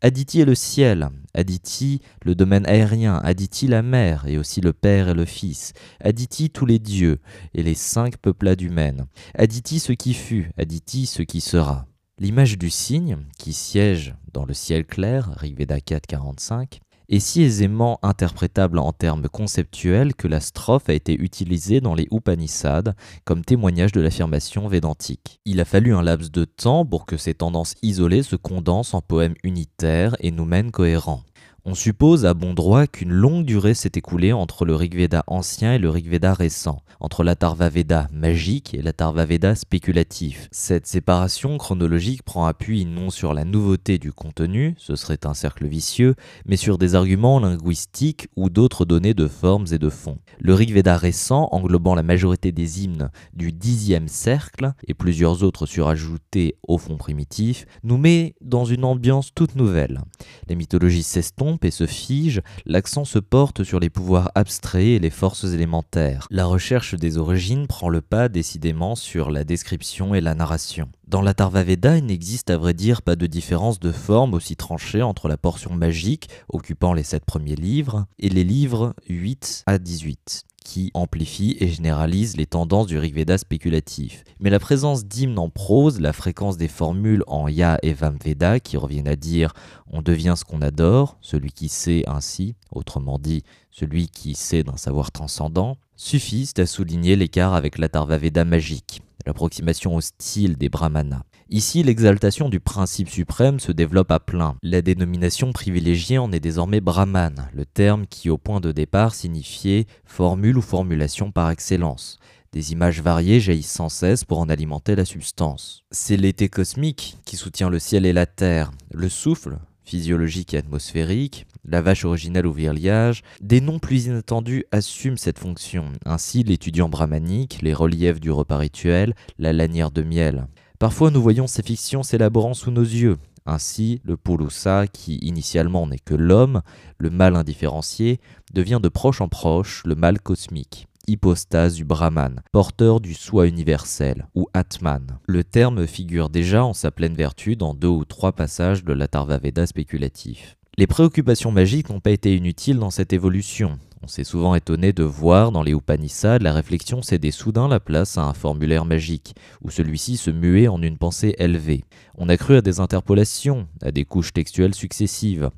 Aditi 0.00 0.40
est 0.40 0.44
le 0.44 0.56
ciel, 0.56 1.10
Aditi 1.34 2.02
le 2.24 2.34
domaine 2.34 2.66
aérien, 2.66 3.20
Aditi 3.22 3.68
la 3.68 3.82
mer 3.82 4.24
et 4.26 4.36
aussi 4.36 4.60
le 4.60 4.72
Père 4.72 5.10
et 5.10 5.14
le 5.14 5.26
Fils, 5.26 5.74
Aditi 6.00 6.50
tous 6.50 6.66
les 6.66 6.80
dieux 6.80 7.20
et 7.54 7.62
les 7.62 7.74
cinq 7.74 8.16
peuplades 8.16 8.60
humaines, 8.60 9.06
Aditi 9.36 9.78
ce 9.78 9.92
qui 9.92 10.14
fut, 10.14 10.50
Aditi 10.58 11.06
ce 11.06 11.22
qui 11.22 11.40
sera. 11.40 11.86
L'image 12.18 12.58
du 12.58 12.68
cygne, 12.68 13.16
qui 13.38 13.52
siège 13.52 14.16
dans 14.32 14.44
le 14.44 14.54
ciel 14.54 14.84
clair, 14.84 15.30
Rigveda 15.36 15.80
4, 15.80 16.04
45, 16.04 16.80
est 17.08 17.20
si 17.20 17.42
aisément 17.42 17.98
interprétable 18.02 18.78
en 18.78 18.92
termes 18.92 19.28
conceptuels 19.28 20.14
que 20.14 20.28
la 20.28 20.40
strophe 20.40 20.88
a 20.88 20.92
été 20.92 21.14
utilisée 21.14 21.80
dans 21.80 21.94
les 21.94 22.06
Upanishads 22.12 22.92
comme 23.24 23.44
témoignage 23.44 23.92
de 23.92 24.00
l'affirmation 24.00 24.68
védantique. 24.68 25.40
Il 25.44 25.60
a 25.60 25.64
fallu 25.64 25.94
un 25.94 26.02
laps 26.02 26.30
de 26.30 26.44
temps 26.44 26.84
pour 26.84 27.06
que 27.06 27.16
ces 27.16 27.34
tendances 27.34 27.74
isolées 27.82 28.22
se 28.22 28.36
condensent 28.36 28.94
en 28.94 29.00
poèmes 29.00 29.36
unitaires 29.42 30.16
et 30.20 30.30
nous 30.30 30.44
mènent 30.44 30.70
cohérents. 30.70 31.22
On 31.70 31.74
suppose 31.74 32.24
à 32.24 32.32
bon 32.32 32.54
droit 32.54 32.86
qu'une 32.86 33.12
longue 33.12 33.44
durée 33.44 33.74
s'est 33.74 33.92
écoulée 33.94 34.32
entre 34.32 34.64
le 34.64 34.74
Rigveda 34.74 35.22
ancien 35.26 35.74
et 35.74 35.78
le 35.78 35.90
Rigveda 35.90 36.32
récent, 36.32 36.80
entre 36.98 37.24
l'Atharva 37.24 37.68
Veda 37.68 38.08
magique 38.10 38.72
et 38.72 38.80
l'Atharva 38.80 39.26
Veda 39.26 39.54
spéculatif. 39.54 40.48
Cette 40.50 40.86
séparation 40.86 41.58
chronologique 41.58 42.22
prend 42.22 42.46
appui 42.46 42.86
non 42.86 43.10
sur 43.10 43.34
la 43.34 43.44
nouveauté 43.44 43.98
du 43.98 44.12
contenu, 44.12 44.76
ce 44.78 44.96
serait 44.96 45.26
un 45.26 45.34
cercle 45.34 45.66
vicieux, 45.66 46.14
mais 46.46 46.56
sur 46.56 46.78
des 46.78 46.94
arguments 46.94 47.38
linguistiques 47.38 48.28
ou 48.34 48.48
d'autres 48.48 48.86
données 48.86 49.12
de 49.12 49.28
formes 49.28 49.66
et 49.70 49.78
de 49.78 49.90
fond. 49.90 50.16
Le 50.40 50.54
Rigveda 50.54 50.96
récent, 50.96 51.50
englobant 51.52 51.94
la 51.94 52.02
majorité 52.02 52.50
des 52.50 52.82
hymnes 52.82 53.10
du 53.34 53.52
dixième 53.52 54.08
cercle 54.08 54.72
et 54.86 54.94
plusieurs 54.94 55.42
autres 55.42 55.66
surajoutés 55.66 56.56
au 56.66 56.78
fond 56.78 56.96
primitif, 56.96 57.66
nous 57.82 57.98
met 57.98 58.36
dans 58.40 58.64
une 58.64 58.86
ambiance 58.86 59.34
toute 59.34 59.54
nouvelle. 59.54 60.00
Les 60.48 60.56
mythologies 60.56 61.02
s'estompent 61.02 61.57
et 61.64 61.70
se 61.70 61.86
fige, 61.86 62.42
l'accent 62.66 63.04
se 63.04 63.18
porte 63.18 63.64
sur 63.64 63.80
les 63.80 63.90
pouvoirs 63.90 64.30
abstraits 64.34 64.86
et 64.86 64.98
les 64.98 65.10
forces 65.10 65.44
élémentaires. 65.44 66.26
La 66.30 66.46
recherche 66.46 66.94
des 66.94 67.18
origines 67.18 67.66
prend 67.66 67.88
le 67.88 68.00
pas 68.00 68.28
décidément 68.28 68.94
sur 68.94 69.30
la 69.30 69.44
description 69.44 70.14
et 70.14 70.20
la 70.20 70.34
narration. 70.34 70.88
Dans 71.06 71.22
la 71.22 71.32
Veda, 71.64 71.96
il 71.96 72.04
n'existe 72.04 72.50
à 72.50 72.58
vrai 72.58 72.74
dire 72.74 73.02
pas 73.02 73.16
de 73.16 73.26
différence 73.26 73.80
de 73.80 73.92
forme 73.92 74.34
aussi 74.34 74.56
tranchée 74.56 75.02
entre 75.02 75.28
la 75.28 75.38
portion 75.38 75.74
magique, 75.74 76.28
occupant 76.48 76.92
les 76.92 77.02
sept 77.02 77.24
premiers 77.24 77.56
livres, 77.56 78.06
et 78.18 78.28
les 78.28 78.44
livres 78.44 78.94
8 79.08 79.64
à 79.66 79.78
18 79.78 80.47
qui 80.68 80.90
amplifie 80.92 81.56
et 81.60 81.68
généralise 81.68 82.36
les 82.36 82.44
tendances 82.44 82.88
du 82.88 82.98
Rigveda 82.98 83.38
spéculatif. 83.38 84.22
Mais 84.38 84.50
la 84.50 84.58
présence 84.58 85.06
d'hymnes 85.06 85.38
en 85.38 85.48
prose, 85.48 85.98
la 85.98 86.12
fréquence 86.12 86.58
des 86.58 86.68
formules 86.68 87.24
en 87.26 87.48
Ya 87.48 87.78
et 87.82 87.94
Veda 87.94 88.60
qui 88.60 88.76
reviennent 88.76 89.08
à 89.08 89.16
dire 89.16 89.54
on 89.90 90.02
devient 90.02 90.34
ce 90.36 90.44
qu'on 90.44 90.60
adore, 90.60 91.16
celui 91.22 91.52
qui 91.52 91.70
sait 91.70 92.04
ainsi, 92.06 92.54
autrement 92.70 93.18
dit, 93.18 93.44
celui 93.70 94.08
qui 94.08 94.34
sait 94.34 94.62
d'un 94.62 94.76
savoir 94.76 95.10
transcendant, 95.10 95.78
suffisent 95.96 96.52
à 96.58 96.66
souligner 96.66 97.16
l'écart 97.16 97.54
avec 97.54 97.78
la 97.78 97.88
Veda 98.18 98.44
magique, 98.44 99.00
l'approximation 99.24 99.96
au 99.96 100.02
style 100.02 100.58
des 100.58 100.68
Brahmanas. 100.68 101.22
Ici, 101.50 101.82
l'exaltation 101.82 102.50
du 102.50 102.60
principe 102.60 103.08
suprême 103.08 103.58
se 103.58 103.72
développe 103.72 104.10
à 104.10 104.20
plein. 104.20 104.56
La 104.62 104.82
dénomination 104.82 105.54
privilégiée 105.54 106.18
en 106.18 106.30
est 106.30 106.40
désormais 106.40 106.82
Brahman, 106.82 107.48
le 107.54 107.64
terme 107.64 108.06
qui 108.06 108.28
au 108.28 108.36
point 108.36 108.60
de 108.60 108.70
départ 108.70 109.14
signifiait 109.14 109.86
formule 110.04 110.58
ou 110.58 110.60
formulation 110.60 111.32
par 111.32 111.50
excellence. 111.50 112.18
Des 112.52 112.72
images 112.72 113.00
variées 113.00 113.40
jaillissent 113.40 113.72
sans 113.72 113.88
cesse 113.88 114.26
pour 114.26 114.40
en 114.40 114.50
alimenter 114.50 114.94
la 114.94 115.06
substance. 115.06 115.84
C'est 115.90 116.18
l'été 116.18 116.50
cosmique 116.50 117.16
qui 117.24 117.36
soutient 117.36 117.70
le 117.70 117.78
ciel 117.78 118.04
et 118.04 118.12
la 118.12 118.26
terre, 118.26 118.70
le 118.92 119.08
souffle, 119.08 119.56
physiologique 119.84 120.52
et 120.52 120.58
atmosphérique, 120.58 121.46
la 121.64 121.80
vache 121.80 122.04
originale 122.04 122.46
au 122.46 122.52
virliage, 122.52 123.22
des 123.40 123.62
noms 123.62 123.78
plus 123.78 124.04
inattendus 124.04 124.66
assument 124.70 125.16
cette 125.16 125.38
fonction. 125.38 125.86
Ainsi, 126.04 126.42
l'étudiant 126.42 126.90
brahmanique, 126.90 127.60
les 127.62 127.72
reliefs 127.72 128.20
du 128.20 128.30
repas 128.30 128.58
rituel, 128.58 129.14
la 129.38 129.54
lanière 129.54 129.90
de 129.90 130.02
miel. 130.02 130.46
Parfois 130.78 131.10
nous 131.10 131.20
voyons 131.20 131.48
ces 131.48 131.62
fictions 131.62 132.04
s'élaborant 132.04 132.54
sous 132.54 132.70
nos 132.70 132.82
yeux. 132.82 133.18
Ainsi, 133.46 134.00
le 134.04 134.16
Pulusa, 134.16 134.86
qui 134.86 135.16
initialement 135.16 135.86
n'est 135.86 135.98
que 135.98 136.14
l'homme, 136.14 136.62
le 136.98 137.10
mal 137.10 137.34
indifférencié, 137.34 138.20
devient 138.54 138.78
de 138.80 138.88
proche 138.88 139.20
en 139.20 139.28
proche 139.28 139.82
le 139.84 139.96
mal 139.96 140.20
cosmique, 140.20 140.86
hypostase 141.08 141.74
du 141.74 141.84
Brahman, 141.84 142.42
porteur 142.52 143.00
du 143.00 143.14
soi 143.14 143.48
universel, 143.48 144.28
ou 144.34 144.46
Atman. 144.52 145.18
Le 145.26 145.42
terme 145.42 145.86
figure 145.86 146.28
déjà 146.28 146.64
en 146.64 146.74
sa 146.74 146.90
pleine 146.90 147.14
vertu 147.14 147.56
dans 147.56 147.74
deux 147.74 147.88
ou 147.88 148.04
trois 148.04 148.32
passages 148.32 148.84
de 148.84 148.92
l'Atharvaveda 148.92 149.66
spéculatif. 149.66 150.57
Les 150.78 150.86
préoccupations 150.86 151.50
magiques 151.50 151.90
n'ont 151.90 151.98
pas 151.98 152.12
été 152.12 152.36
inutiles 152.36 152.78
dans 152.78 152.92
cette 152.92 153.12
évolution. 153.12 153.80
On 154.00 154.06
s'est 154.06 154.22
souvent 154.22 154.54
étonné 154.54 154.92
de 154.92 155.02
voir 155.02 155.50
dans 155.50 155.64
les 155.64 155.72
Upanishads 155.72 156.38
la 156.38 156.52
réflexion 156.52 157.02
céder 157.02 157.32
soudain 157.32 157.66
la 157.66 157.80
place 157.80 158.16
à 158.16 158.22
un 158.22 158.32
formulaire 158.32 158.84
magique, 158.84 159.34
où 159.60 159.72
celui-ci 159.72 160.16
se 160.16 160.30
muait 160.30 160.68
en 160.68 160.80
une 160.80 160.96
pensée 160.96 161.34
élevée. 161.40 161.82
On 162.16 162.28
a 162.28 162.36
cru 162.36 162.54
à 162.54 162.62
des 162.62 162.78
interpolations, 162.78 163.66
à 163.82 163.90
des 163.90 164.04
couches 164.04 164.32
textuelles 164.32 164.76
successives. 164.76 165.50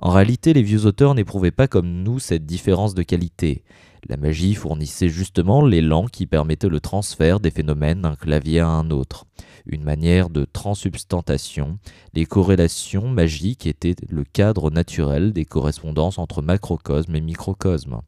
En 0.00 0.10
réalité, 0.10 0.52
les 0.52 0.62
vieux 0.62 0.86
auteurs 0.86 1.14
n'éprouvaient 1.14 1.52
pas 1.52 1.68
comme 1.68 2.02
nous 2.02 2.18
cette 2.18 2.44
différence 2.44 2.94
de 2.94 3.04
qualité. 3.04 3.62
La 4.08 4.16
magie 4.16 4.54
fournissait 4.54 5.08
justement 5.08 5.64
l'élan 5.64 6.06
qui 6.06 6.26
permettait 6.26 6.68
le 6.68 6.80
transfert 6.80 7.38
des 7.38 7.52
phénomènes 7.52 8.02
d'un 8.02 8.16
clavier 8.16 8.58
à 8.58 8.68
un 8.68 8.90
autre. 8.90 9.24
Une 9.66 9.82
manière 9.82 10.28
de 10.28 10.44
transsubstantation, 10.44 11.78
les 12.12 12.26
corrélations 12.26 13.08
magiques 13.08 13.66
étaient 13.66 13.96
le 14.10 14.22
cadre 14.22 14.70
naturel 14.70 15.32
des 15.32 15.46
correspondances 15.46 16.18
entre 16.18 16.42
macrocosme 16.42 17.16
et 17.16 17.22
microcosme. 17.22 18.00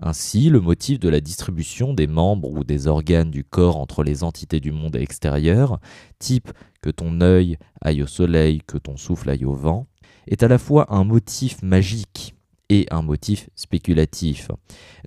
Ainsi, 0.00 0.50
le 0.50 0.60
motif 0.60 1.00
de 1.00 1.08
la 1.08 1.20
distribution 1.20 1.94
des 1.94 2.06
membres 2.06 2.50
ou 2.50 2.62
des 2.62 2.86
organes 2.86 3.32
du 3.32 3.42
corps 3.42 3.76
entre 3.76 4.04
les 4.04 4.22
entités 4.22 4.60
du 4.60 4.70
monde 4.70 4.94
extérieur, 4.94 5.80
type 6.20 6.52
que 6.80 6.90
ton 6.90 7.20
œil 7.20 7.58
aille 7.80 8.04
au 8.04 8.06
soleil, 8.06 8.60
que 8.64 8.78
ton 8.78 8.96
souffle 8.96 9.30
aille 9.30 9.44
au 9.44 9.54
vent, 9.54 9.88
est 10.28 10.44
à 10.44 10.48
la 10.48 10.58
fois 10.58 10.94
un 10.94 11.02
motif 11.02 11.60
magique 11.62 12.36
et 12.68 12.86
un 12.92 13.02
motif 13.02 13.50
spéculatif. 13.56 14.48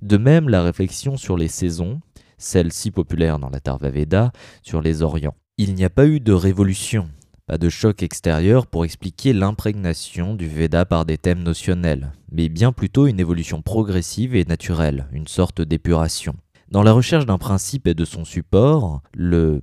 De 0.02 0.18
même, 0.18 0.50
la 0.50 0.62
réflexion 0.62 1.16
sur 1.16 1.38
les 1.38 1.48
saisons, 1.48 2.00
celle 2.36 2.72
si 2.72 2.90
populaire 2.90 3.38
dans 3.38 3.48
la 3.48 3.60
Tarva 3.60 3.88
Veda, 3.88 4.32
sur 4.62 4.82
les 4.82 5.02
Orients. 5.02 5.34
Il 5.56 5.74
n'y 5.74 5.84
a 5.84 5.90
pas 5.90 6.06
eu 6.06 6.18
de 6.18 6.32
révolution, 6.32 7.08
pas 7.46 7.58
de 7.58 7.68
choc 7.68 8.02
extérieur 8.02 8.66
pour 8.66 8.84
expliquer 8.84 9.32
l'imprégnation 9.32 10.34
du 10.34 10.48
Veda 10.48 10.84
par 10.84 11.04
des 11.04 11.16
thèmes 11.16 11.44
notionnels, 11.44 12.10
mais 12.32 12.48
bien 12.48 12.72
plutôt 12.72 13.06
une 13.06 13.20
évolution 13.20 13.62
progressive 13.62 14.34
et 14.34 14.44
naturelle, 14.46 15.06
une 15.12 15.28
sorte 15.28 15.62
d'épuration. 15.62 16.34
Dans 16.72 16.82
la 16.82 16.90
recherche 16.90 17.24
d'un 17.24 17.38
principe 17.38 17.86
et 17.86 17.94
de 17.94 18.04
son 18.04 18.24
support, 18.24 19.00
le 19.14 19.62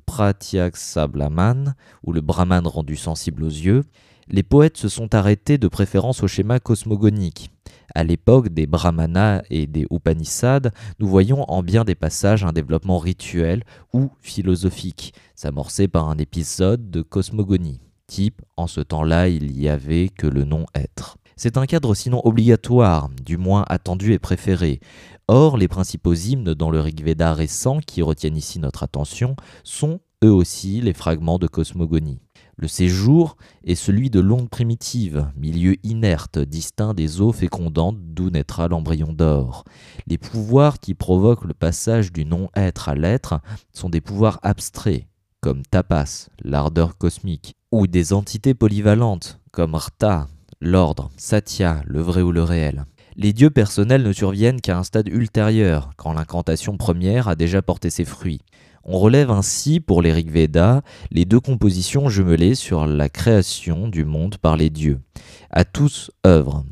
Sablaman, 0.76 1.76
ou 2.04 2.14
le 2.14 2.22
Brahman 2.22 2.66
rendu 2.66 2.96
sensible 2.96 3.44
aux 3.44 3.50
yeux, 3.50 3.84
les 4.30 4.44
poètes 4.44 4.78
se 4.78 4.88
sont 4.88 5.14
arrêtés 5.14 5.58
de 5.58 5.68
préférence 5.68 6.24
au 6.24 6.28
schéma 6.30 6.62
cosmogonique. 6.62 7.52
À 7.94 8.04
l'époque 8.04 8.50
des 8.50 8.68
Brahmanas 8.68 9.42
et 9.50 9.68
des 9.68 9.86
Upanishads, 9.92 10.70
nous 11.00 11.08
voyons 11.08 11.50
en 11.52 11.62
bien 11.62 11.84
des 11.84 11.96
passages 11.96 12.46
un 12.46 12.54
développement 12.54 13.00
rituel 13.00 13.64
ou 13.94 14.12
philosophique, 14.22 15.14
s'amorcé 15.36 15.88
par 15.88 16.10
un 16.10 16.18
épisode 16.18 16.90
de 16.90 17.02
cosmogonie. 17.02 17.82
Type, 18.08 18.42
en 18.56 18.68
ce 18.68 18.82
temps-là, 18.82 19.28
il 19.28 19.60
y 19.60 19.68
avait 19.68 20.10
que 20.10 20.28
le 20.28 20.46
non-être. 20.46 21.18
C'est 21.36 21.58
un 21.58 21.66
cadre 21.66 21.96
sinon 21.96 22.22
obligatoire, 22.24 23.10
du 23.10 23.38
moins 23.38 23.66
attendu 23.68 24.14
et 24.14 24.20
préféré. 24.20 24.80
Or, 25.28 25.58
les 25.58 25.68
principaux 25.68 26.14
hymnes 26.14 26.54
dans 26.54 26.70
le 26.70 26.80
Rig 26.80 27.04
Veda 27.04 27.34
récent 27.34 27.80
qui 27.80 28.02
retiennent 28.02 28.38
ici 28.38 28.60
notre 28.60 28.84
attention 28.84 29.36
sont 29.64 30.00
eux 30.24 30.32
aussi 30.32 30.82
les 30.82 30.94
fragments 30.94 31.40
de 31.40 31.48
cosmogonie. 31.48 32.20
Le 32.62 32.68
séjour 32.68 33.38
est 33.64 33.74
celui 33.74 34.12
de 34.12 34.20
l'onde 34.20 34.48
primitive, 34.48 35.32
milieu 35.36 35.78
inerte, 35.84 36.38
distinct 36.38 36.94
des 36.94 37.20
eaux 37.20 37.32
fécondantes 37.32 37.98
d'où 38.00 38.30
naîtra 38.30 38.68
l'embryon 38.68 39.14
d'or. 39.14 39.66
Les 40.06 40.20
pouvoirs 40.20 40.80
qui 40.80 40.94
provoquent 40.94 41.46
le 41.46 41.56
passage 41.56 42.12
du 42.12 42.24
non-être 42.24 42.88
à 42.88 42.94
l'être 42.94 43.42
sont 43.74 43.90
des 43.90 44.00
pouvoirs 44.00 44.40
abstraits, 44.44 45.08
comme 45.40 45.64
tapas, 45.64 46.30
l'ardeur 46.44 47.00
cosmique, 47.00 47.56
ou 47.72 47.88
des 47.88 48.14
entités 48.14 48.54
polyvalentes, 48.54 49.40
comme 49.52 49.74
rta, 49.74 50.28
l'ordre, 50.62 51.10
satya, 51.18 51.82
le 51.88 52.02
vrai 52.02 52.22
ou 52.22 52.32
le 52.32 52.44
réel. 52.44 52.86
Les 53.16 53.34
dieux 53.34 53.50
personnels 53.50 54.04
ne 54.04 54.14
surviennent 54.14 54.62
qu'à 54.62 54.78
un 54.78 54.84
stade 54.84 55.08
ultérieur, 55.08 55.94
quand 55.98 56.14
l'incantation 56.14 56.78
première 56.78 57.28
a 57.28 57.36
déjà 57.36 57.64
porté 57.64 57.90
ses 57.90 58.06
fruits. 58.06 58.42
On 58.84 58.98
relève 58.98 59.30
ainsi 59.30 59.80
pour 59.80 60.02
les 60.02 60.12
Veda 60.24 60.82
les 61.12 61.26
deux 61.26 61.40
compositions 61.40 62.10
jumelées 62.10 62.56
sur 62.56 62.88
la 62.88 63.10
création 63.10 63.88
du 63.88 64.06
monde 64.06 64.38
par 64.38 64.58
les 64.58 64.70
dieux. 64.70 65.00
À 65.50 65.66
tous 65.66 66.12
œuvrent 66.26 66.66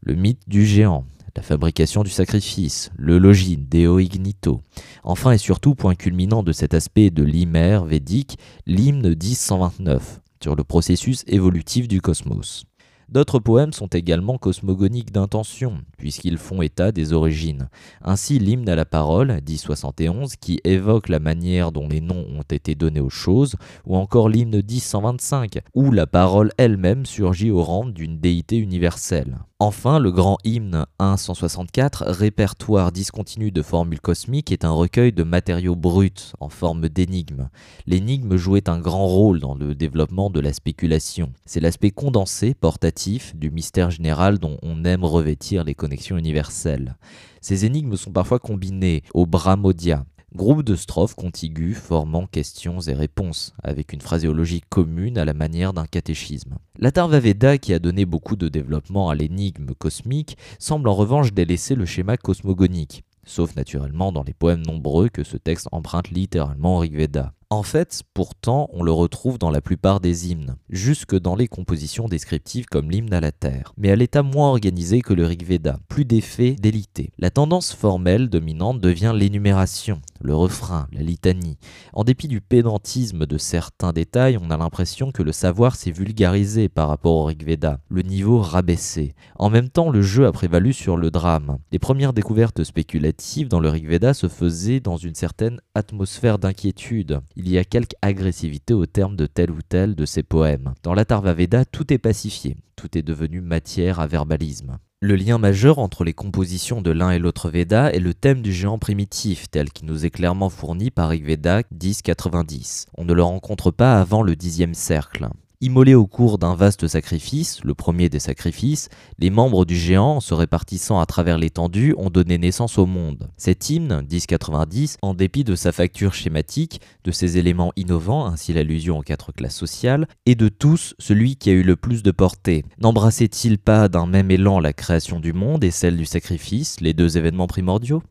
le 0.00 0.14
mythe 0.14 0.46
du 0.46 0.66
géant, 0.66 1.06
la 1.36 1.42
fabrication 1.42 2.02
du 2.02 2.10
sacrifice, 2.10 2.90
le 2.96 3.18
logis 3.18 3.56
Deo 3.56 3.98
Ignito. 3.98 4.60
Enfin 5.02 5.32
et 5.32 5.38
surtout, 5.38 5.74
point 5.74 5.94
culminant 5.94 6.42
de 6.42 6.52
cet 6.52 6.74
aspect 6.74 7.10
de 7.10 7.22
l'hymère 7.22 7.84
védique, 7.84 8.38
l'hymne 8.66 9.14
1029 9.14 10.20
sur 10.42 10.54
le 10.54 10.64
processus 10.64 11.24
évolutif 11.26 11.88
du 11.88 12.02
cosmos. 12.02 12.66
D'autres 13.08 13.38
poèmes 13.38 13.72
sont 13.72 13.86
également 13.86 14.38
cosmogoniques 14.38 15.12
d'intention, 15.12 15.78
puisqu'ils 15.98 16.38
font 16.38 16.62
état 16.62 16.92
des 16.92 17.12
origines. 17.12 17.68
Ainsi 18.02 18.38
l'hymne 18.38 18.68
à 18.68 18.76
la 18.76 18.84
parole, 18.84 19.40
1071, 19.46 20.36
qui 20.36 20.60
évoque 20.64 21.08
la 21.08 21.18
manière 21.18 21.72
dont 21.72 21.88
les 21.88 22.00
noms 22.00 22.26
ont 22.36 22.42
été 22.42 22.74
donnés 22.74 23.00
aux 23.00 23.10
choses, 23.10 23.56
ou 23.86 23.96
encore 23.96 24.28
l'hymne 24.28 24.62
1025, 24.62 25.60
où 25.74 25.90
la 25.90 26.06
parole 26.06 26.50
elle-même 26.56 27.06
surgit 27.06 27.50
au 27.50 27.62
rang 27.62 27.86
d'une 27.86 28.18
déité 28.18 28.56
universelle. 28.56 29.38
Enfin, 29.66 29.98
le 29.98 30.12
grand 30.12 30.36
hymne 30.44 30.84
164, 31.00 32.04
répertoire 32.08 32.92
discontinu 32.92 33.50
de 33.50 33.62
formules 33.62 33.98
cosmiques, 33.98 34.52
est 34.52 34.66
un 34.66 34.70
recueil 34.70 35.10
de 35.10 35.22
matériaux 35.22 35.74
bruts 35.74 36.34
en 36.38 36.50
forme 36.50 36.90
d'énigmes. 36.90 37.48
L'énigme 37.86 38.36
jouait 38.36 38.68
un 38.68 38.78
grand 38.78 39.06
rôle 39.06 39.40
dans 39.40 39.54
le 39.54 39.74
développement 39.74 40.28
de 40.28 40.40
la 40.40 40.52
spéculation. 40.52 41.32
C'est 41.46 41.60
l'aspect 41.60 41.92
condensé, 41.92 42.52
portatif, 42.52 43.34
du 43.36 43.50
mystère 43.50 43.90
général 43.90 44.38
dont 44.38 44.58
on 44.62 44.84
aime 44.84 45.02
revêtir 45.02 45.64
les 45.64 45.74
connexions 45.74 46.18
universelles. 46.18 46.98
Ces 47.40 47.64
énigmes 47.64 47.96
sont 47.96 48.12
parfois 48.12 48.40
combinées 48.40 49.02
au 49.14 49.24
Brahmodia, 49.24 50.04
Groupe 50.36 50.64
de 50.64 50.74
strophes 50.74 51.14
contigus 51.14 51.76
formant 51.76 52.26
questions 52.26 52.80
et 52.80 52.92
réponses, 52.92 53.54
avec 53.62 53.92
une 53.92 54.00
phraséologie 54.00 54.62
commune 54.68 55.16
à 55.16 55.24
la 55.24 55.32
manière 55.32 55.72
d'un 55.72 55.86
catéchisme. 55.86 56.56
La 56.76 56.90
Veda, 56.90 57.56
qui 57.56 57.72
a 57.72 57.78
donné 57.78 58.04
beaucoup 58.04 58.34
de 58.34 58.48
développement 58.48 59.10
à 59.10 59.14
l'énigme 59.14 59.74
cosmique, 59.78 60.36
semble 60.58 60.88
en 60.88 60.94
revanche 60.94 61.32
délaisser 61.32 61.76
le 61.76 61.86
schéma 61.86 62.16
cosmogonique, 62.16 63.04
sauf 63.24 63.54
naturellement 63.54 64.10
dans 64.10 64.24
les 64.24 64.34
poèmes 64.34 64.66
nombreux 64.66 65.08
que 65.08 65.22
ce 65.22 65.36
texte 65.36 65.68
emprunte 65.70 66.10
littéralement 66.10 66.76
au 66.76 66.80
Rigveda. 66.80 67.32
En 67.50 67.62
fait, 67.62 68.02
pourtant, 68.14 68.68
on 68.72 68.82
le 68.82 68.92
retrouve 68.92 69.38
dans 69.38 69.50
la 69.50 69.60
plupart 69.60 70.00
des 70.00 70.30
hymnes, 70.30 70.56
jusque 70.70 71.14
dans 71.14 71.36
les 71.36 71.46
compositions 71.46 72.08
descriptives 72.08 72.66
comme 72.66 72.90
l'hymne 72.90 73.12
à 73.12 73.20
la 73.20 73.32
terre, 73.32 73.72
mais 73.76 73.90
à 73.90 73.96
l'état 73.96 74.22
moins 74.22 74.48
organisé 74.48 75.02
que 75.02 75.12
le 75.12 75.26
Rigveda, 75.26 75.78
plus 75.88 76.04
d'effets 76.04 76.52
d'élité. 76.52 77.10
La 77.18 77.30
tendance 77.30 77.72
formelle 77.72 78.28
dominante 78.28 78.80
devient 78.80 79.12
l'énumération, 79.14 80.00
le 80.20 80.34
refrain, 80.34 80.88
la 80.92 81.02
litanie. 81.02 81.58
En 81.92 82.04
dépit 82.04 82.28
du 82.28 82.40
pédantisme 82.40 83.26
de 83.26 83.38
certains 83.38 83.92
détails, 83.92 84.38
on 84.40 84.50
a 84.50 84.56
l'impression 84.56 85.12
que 85.12 85.22
le 85.22 85.32
savoir 85.32 85.76
s'est 85.76 85.90
vulgarisé 85.90 86.68
par 86.68 86.88
rapport 86.88 87.14
au 87.14 87.24
Rigveda, 87.24 87.80
le 87.88 88.02
niveau 88.02 88.40
rabaissé. 88.40 89.14
En 89.36 89.50
même 89.50 89.68
temps, 89.68 89.90
le 89.90 90.02
jeu 90.02 90.26
a 90.26 90.32
prévalu 90.32 90.72
sur 90.72 90.96
le 90.96 91.10
drame. 91.10 91.58
Les 91.72 91.78
premières 91.78 92.12
découvertes 92.12 92.64
spéculatives 92.64 93.48
dans 93.48 93.60
le 93.60 93.68
Rigveda 93.68 94.14
se 94.14 94.28
faisaient 94.28 94.80
dans 94.80 94.96
une 94.96 95.14
certaine 95.14 95.60
atmosphère 95.74 96.38
d'inquiétude 96.38 97.20
il 97.36 97.48
y 97.48 97.58
a 97.58 97.64
quelque 97.64 97.96
agressivité 98.02 98.74
au 98.74 98.86
terme 98.86 99.16
de 99.16 99.26
tel 99.26 99.50
ou 99.50 99.60
tel 99.68 99.94
de 99.94 100.04
ces 100.04 100.22
poèmes. 100.22 100.74
Dans 100.82 100.94
l'Atharva 100.94 101.34
Veda, 101.34 101.64
tout 101.64 101.92
est 101.92 101.98
pacifié, 101.98 102.56
tout 102.76 102.96
est 102.96 103.02
devenu 103.02 103.40
matière 103.40 104.00
à 104.00 104.06
verbalisme. 104.06 104.78
Le 105.00 105.16
lien 105.16 105.36
majeur 105.36 105.78
entre 105.78 106.02
les 106.02 106.14
compositions 106.14 106.80
de 106.80 106.90
l'un 106.90 107.10
et 107.10 107.18
l'autre 107.18 107.50
Veda 107.50 107.92
est 107.92 108.00
le 108.00 108.14
thème 108.14 108.40
du 108.40 108.54
géant 108.54 108.78
primitif, 108.78 109.50
tel 109.50 109.70
qu'il 109.70 109.86
nous 109.86 110.06
est 110.06 110.10
clairement 110.10 110.48
fourni 110.48 110.90
par 110.90 111.10
Rigveda 111.10 111.62
1090. 111.72 112.86
On 112.96 113.04
ne 113.04 113.12
le 113.12 113.22
rencontre 113.22 113.70
pas 113.70 114.00
avant 114.00 114.22
le 114.22 114.34
dixième 114.34 114.72
cercle. 114.72 115.28
Immolés 115.60 115.94
au 115.94 116.06
cours 116.06 116.38
d'un 116.38 116.56
vaste 116.56 116.88
sacrifice, 116.88 117.62
le 117.64 117.74
premier 117.74 118.08
des 118.08 118.18
sacrifices, 118.18 118.88
les 119.18 119.30
membres 119.30 119.64
du 119.64 119.76
géant, 119.76 120.20
se 120.20 120.34
répartissant 120.34 120.98
à 120.98 121.06
travers 121.06 121.38
l'étendue, 121.38 121.94
ont 121.96 122.10
donné 122.10 122.38
naissance 122.38 122.76
au 122.76 122.86
monde. 122.86 123.30
Cet 123.36 123.70
hymne, 123.70 124.04
1090, 124.10 124.98
en 125.00 125.14
dépit 125.14 125.44
de 125.44 125.54
sa 125.54 125.70
facture 125.70 126.12
schématique, 126.12 126.80
de 127.04 127.12
ses 127.12 127.38
éléments 127.38 127.72
innovants, 127.76 128.26
ainsi 128.26 128.52
l'allusion 128.52 128.98
aux 128.98 129.02
quatre 129.02 129.32
classes 129.32 129.56
sociales, 129.56 130.08
est 130.26 130.34
de 130.34 130.48
tous 130.48 130.94
celui 130.98 131.36
qui 131.36 131.50
a 131.50 131.54
eu 131.54 131.62
le 131.62 131.76
plus 131.76 132.02
de 132.02 132.10
portée. 132.10 132.64
N'embrassait-il 132.80 133.58
pas 133.58 133.88
d'un 133.88 134.06
même 134.06 134.30
élan 134.32 134.58
la 134.58 134.72
création 134.72 135.20
du 135.20 135.32
monde 135.32 135.62
et 135.62 135.70
celle 135.70 135.96
du 135.96 136.04
sacrifice, 136.04 136.80
les 136.80 136.94
deux 136.94 137.16
événements 137.16 137.46
primordiaux? 137.46 138.02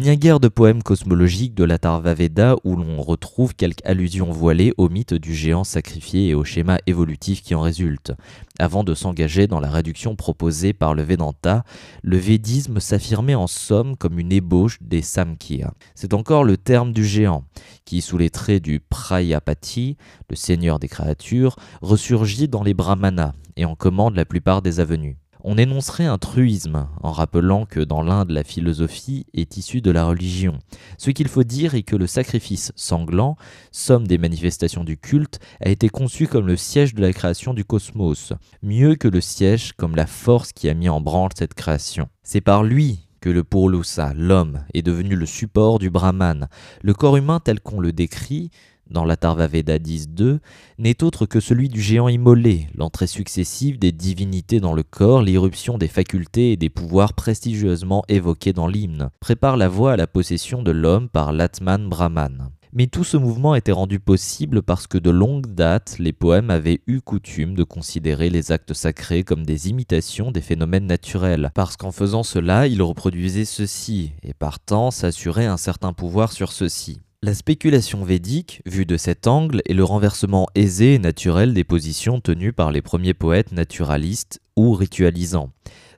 Il 0.00 0.04
n'y 0.04 0.08
a 0.08 0.16
guère 0.16 0.40
de 0.40 0.48
poèmes 0.48 0.82
cosmologiques 0.82 1.54
de 1.54 1.62
la 1.64 1.76
Veda 2.00 2.56
où 2.64 2.74
l'on 2.74 3.02
retrouve 3.02 3.54
quelques 3.54 3.84
allusions 3.84 4.30
voilées 4.30 4.72
au 4.78 4.88
mythe 4.88 5.12
du 5.12 5.34
géant 5.34 5.62
sacrifié 5.62 6.28
et 6.28 6.34
au 6.34 6.42
schéma 6.42 6.78
évolutif 6.86 7.42
qui 7.42 7.54
en 7.54 7.60
résulte. 7.60 8.14
Avant 8.58 8.82
de 8.82 8.94
s'engager 8.94 9.46
dans 9.46 9.60
la 9.60 9.68
réduction 9.68 10.16
proposée 10.16 10.72
par 10.72 10.94
le 10.94 11.02
Vedanta, 11.02 11.64
le 12.02 12.16
védisme 12.16 12.80
s'affirmait 12.80 13.34
en 13.34 13.46
somme 13.46 13.94
comme 13.94 14.18
une 14.18 14.32
ébauche 14.32 14.78
des 14.80 15.02
Samkhya. 15.02 15.74
C'est 15.94 16.14
encore 16.14 16.44
le 16.44 16.56
terme 16.56 16.92
du 16.92 17.04
géant, 17.04 17.44
qui, 17.84 18.00
sous 18.00 18.16
les 18.16 18.30
traits 18.30 18.62
du 18.62 18.80
Prayapati, 18.80 19.98
le 20.30 20.36
seigneur 20.36 20.78
des 20.78 20.88
créatures, 20.88 21.56
ressurgit 21.82 22.48
dans 22.48 22.62
les 22.62 22.74
Brahmanas 22.74 23.34
et 23.56 23.66
en 23.66 23.74
commande 23.74 24.14
la 24.14 24.24
plupart 24.24 24.62
des 24.62 24.80
avenues. 24.80 25.18
On 25.42 25.56
énoncerait 25.56 26.04
un 26.04 26.18
truisme 26.18 26.86
en 27.02 27.12
rappelant 27.12 27.64
que 27.64 27.80
dans 27.80 28.02
l'Inde 28.02 28.30
la 28.30 28.44
philosophie 28.44 29.26
est 29.32 29.56
issue 29.56 29.80
de 29.80 29.90
la 29.90 30.04
religion. 30.04 30.58
Ce 30.98 31.10
qu'il 31.10 31.28
faut 31.28 31.44
dire 31.44 31.74
est 31.74 31.82
que 31.82 31.96
le 31.96 32.06
sacrifice 32.06 32.72
sanglant, 32.76 33.36
somme 33.72 34.06
des 34.06 34.18
manifestations 34.18 34.84
du 34.84 34.98
culte, 34.98 35.38
a 35.60 35.70
été 35.70 35.88
conçu 35.88 36.26
comme 36.26 36.46
le 36.46 36.56
siège 36.56 36.94
de 36.94 37.00
la 37.00 37.12
création 37.12 37.54
du 37.54 37.64
cosmos, 37.64 38.34
mieux 38.62 38.96
que 38.96 39.08
le 39.08 39.20
siège 39.20 39.72
comme 39.72 39.96
la 39.96 40.06
force 40.06 40.52
qui 40.52 40.68
a 40.68 40.74
mis 40.74 40.88
en 40.88 41.00
branle 41.00 41.30
cette 41.36 41.54
création. 41.54 42.08
C'est 42.22 42.40
par 42.40 42.62
lui 42.62 43.06
que 43.20 43.30
le 43.30 43.44
Purlusa, 43.44 44.12
l'homme, 44.14 44.64
est 44.74 44.82
devenu 44.82 45.14
le 45.14 45.26
support 45.26 45.78
du 45.78 45.90
Brahman. 45.90 46.48
Le 46.82 46.94
corps 46.94 47.16
humain 47.16 47.40
tel 47.40 47.60
qu'on 47.60 47.80
le 47.80 47.92
décrit, 47.92 48.50
dans 48.90 49.04
la 49.04 49.16
Veda 49.46 49.78
10.2, 49.78 50.38
n'est 50.78 51.02
autre 51.02 51.26
que 51.26 51.40
celui 51.40 51.68
du 51.68 51.80
géant 51.80 52.08
immolé, 52.08 52.66
l'entrée 52.74 53.06
successive 53.06 53.78
des 53.78 53.92
divinités 53.92 54.60
dans 54.60 54.72
le 54.72 54.82
corps, 54.82 55.22
l'irruption 55.22 55.78
des 55.78 55.88
facultés 55.88 56.52
et 56.52 56.56
des 56.56 56.70
pouvoirs 56.70 57.14
prestigieusement 57.14 58.04
évoqués 58.08 58.52
dans 58.52 58.66
l'hymne, 58.66 59.10
prépare 59.20 59.56
la 59.56 59.68
voie 59.68 59.92
à 59.92 59.96
la 59.96 60.06
possession 60.06 60.62
de 60.62 60.70
l'homme 60.70 61.08
par 61.08 61.32
l'Atman 61.32 61.88
Brahman. 61.88 62.50
Mais 62.72 62.86
tout 62.86 63.02
ce 63.02 63.16
mouvement 63.16 63.56
était 63.56 63.72
rendu 63.72 63.98
possible 63.98 64.62
parce 64.62 64.86
que 64.86 64.98
de 64.98 65.10
longue 65.10 65.48
date, 65.48 65.96
les 65.98 66.12
poèmes 66.12 66.50
avaient 66.50 66.82
eu 66.86 67.00
coutume 67.00 67.54
de 67.54 67.64
considérer 67.64 68.30
les 68.30 68.52
actes 68.52 68.74
sacrés 68.74 69.24
comme 69.24 69.44
des 69.44 69.68
imitations 69.68 70.30
des 70.30 70.40
phénomènes 70.40 70.86
naturels, 70.86 71.50
parce 71.54 71.76
qu'en 71.76 71.90
faisant 71.90 72.22
cela, 72.22 72.68
ils 72.68 72.82
reproduisaient 72.82 73.44
ceci, 73.44 74.12
et 74.22 74.34
partant 74.34 74.92
s'assuraient 74.92 75.46
un 75.46 75.56
certain 75.56 75.92
pouvoir 75.92 76.30
sur 76.30 76.52
ceci. 76.52 77.00
La 77.22 77.34
spéculation 77.34 78.02
védique, 78.02 78.62
vue 78.64 78.86
de 78.86 78.96
cet 78.96 79.26
angle, 79.26 79.60
est 79.66 79.74
le 79.74 79.84
renversement 79.84 80.48
aisé 80.54 80.94
et 80.94 80.98
naturel 80.98 81.52
des 81.52 81.64
positions 81.64 82.18
tenues 82.18 82.54
par 82.54 82.70
les 82.70 82.80
premiers 82.80 83.12
poètes 83.12 83.52
naturalistes 83.52 84.40
ou 84.56 84.72
ritualisants. 84.72 85.50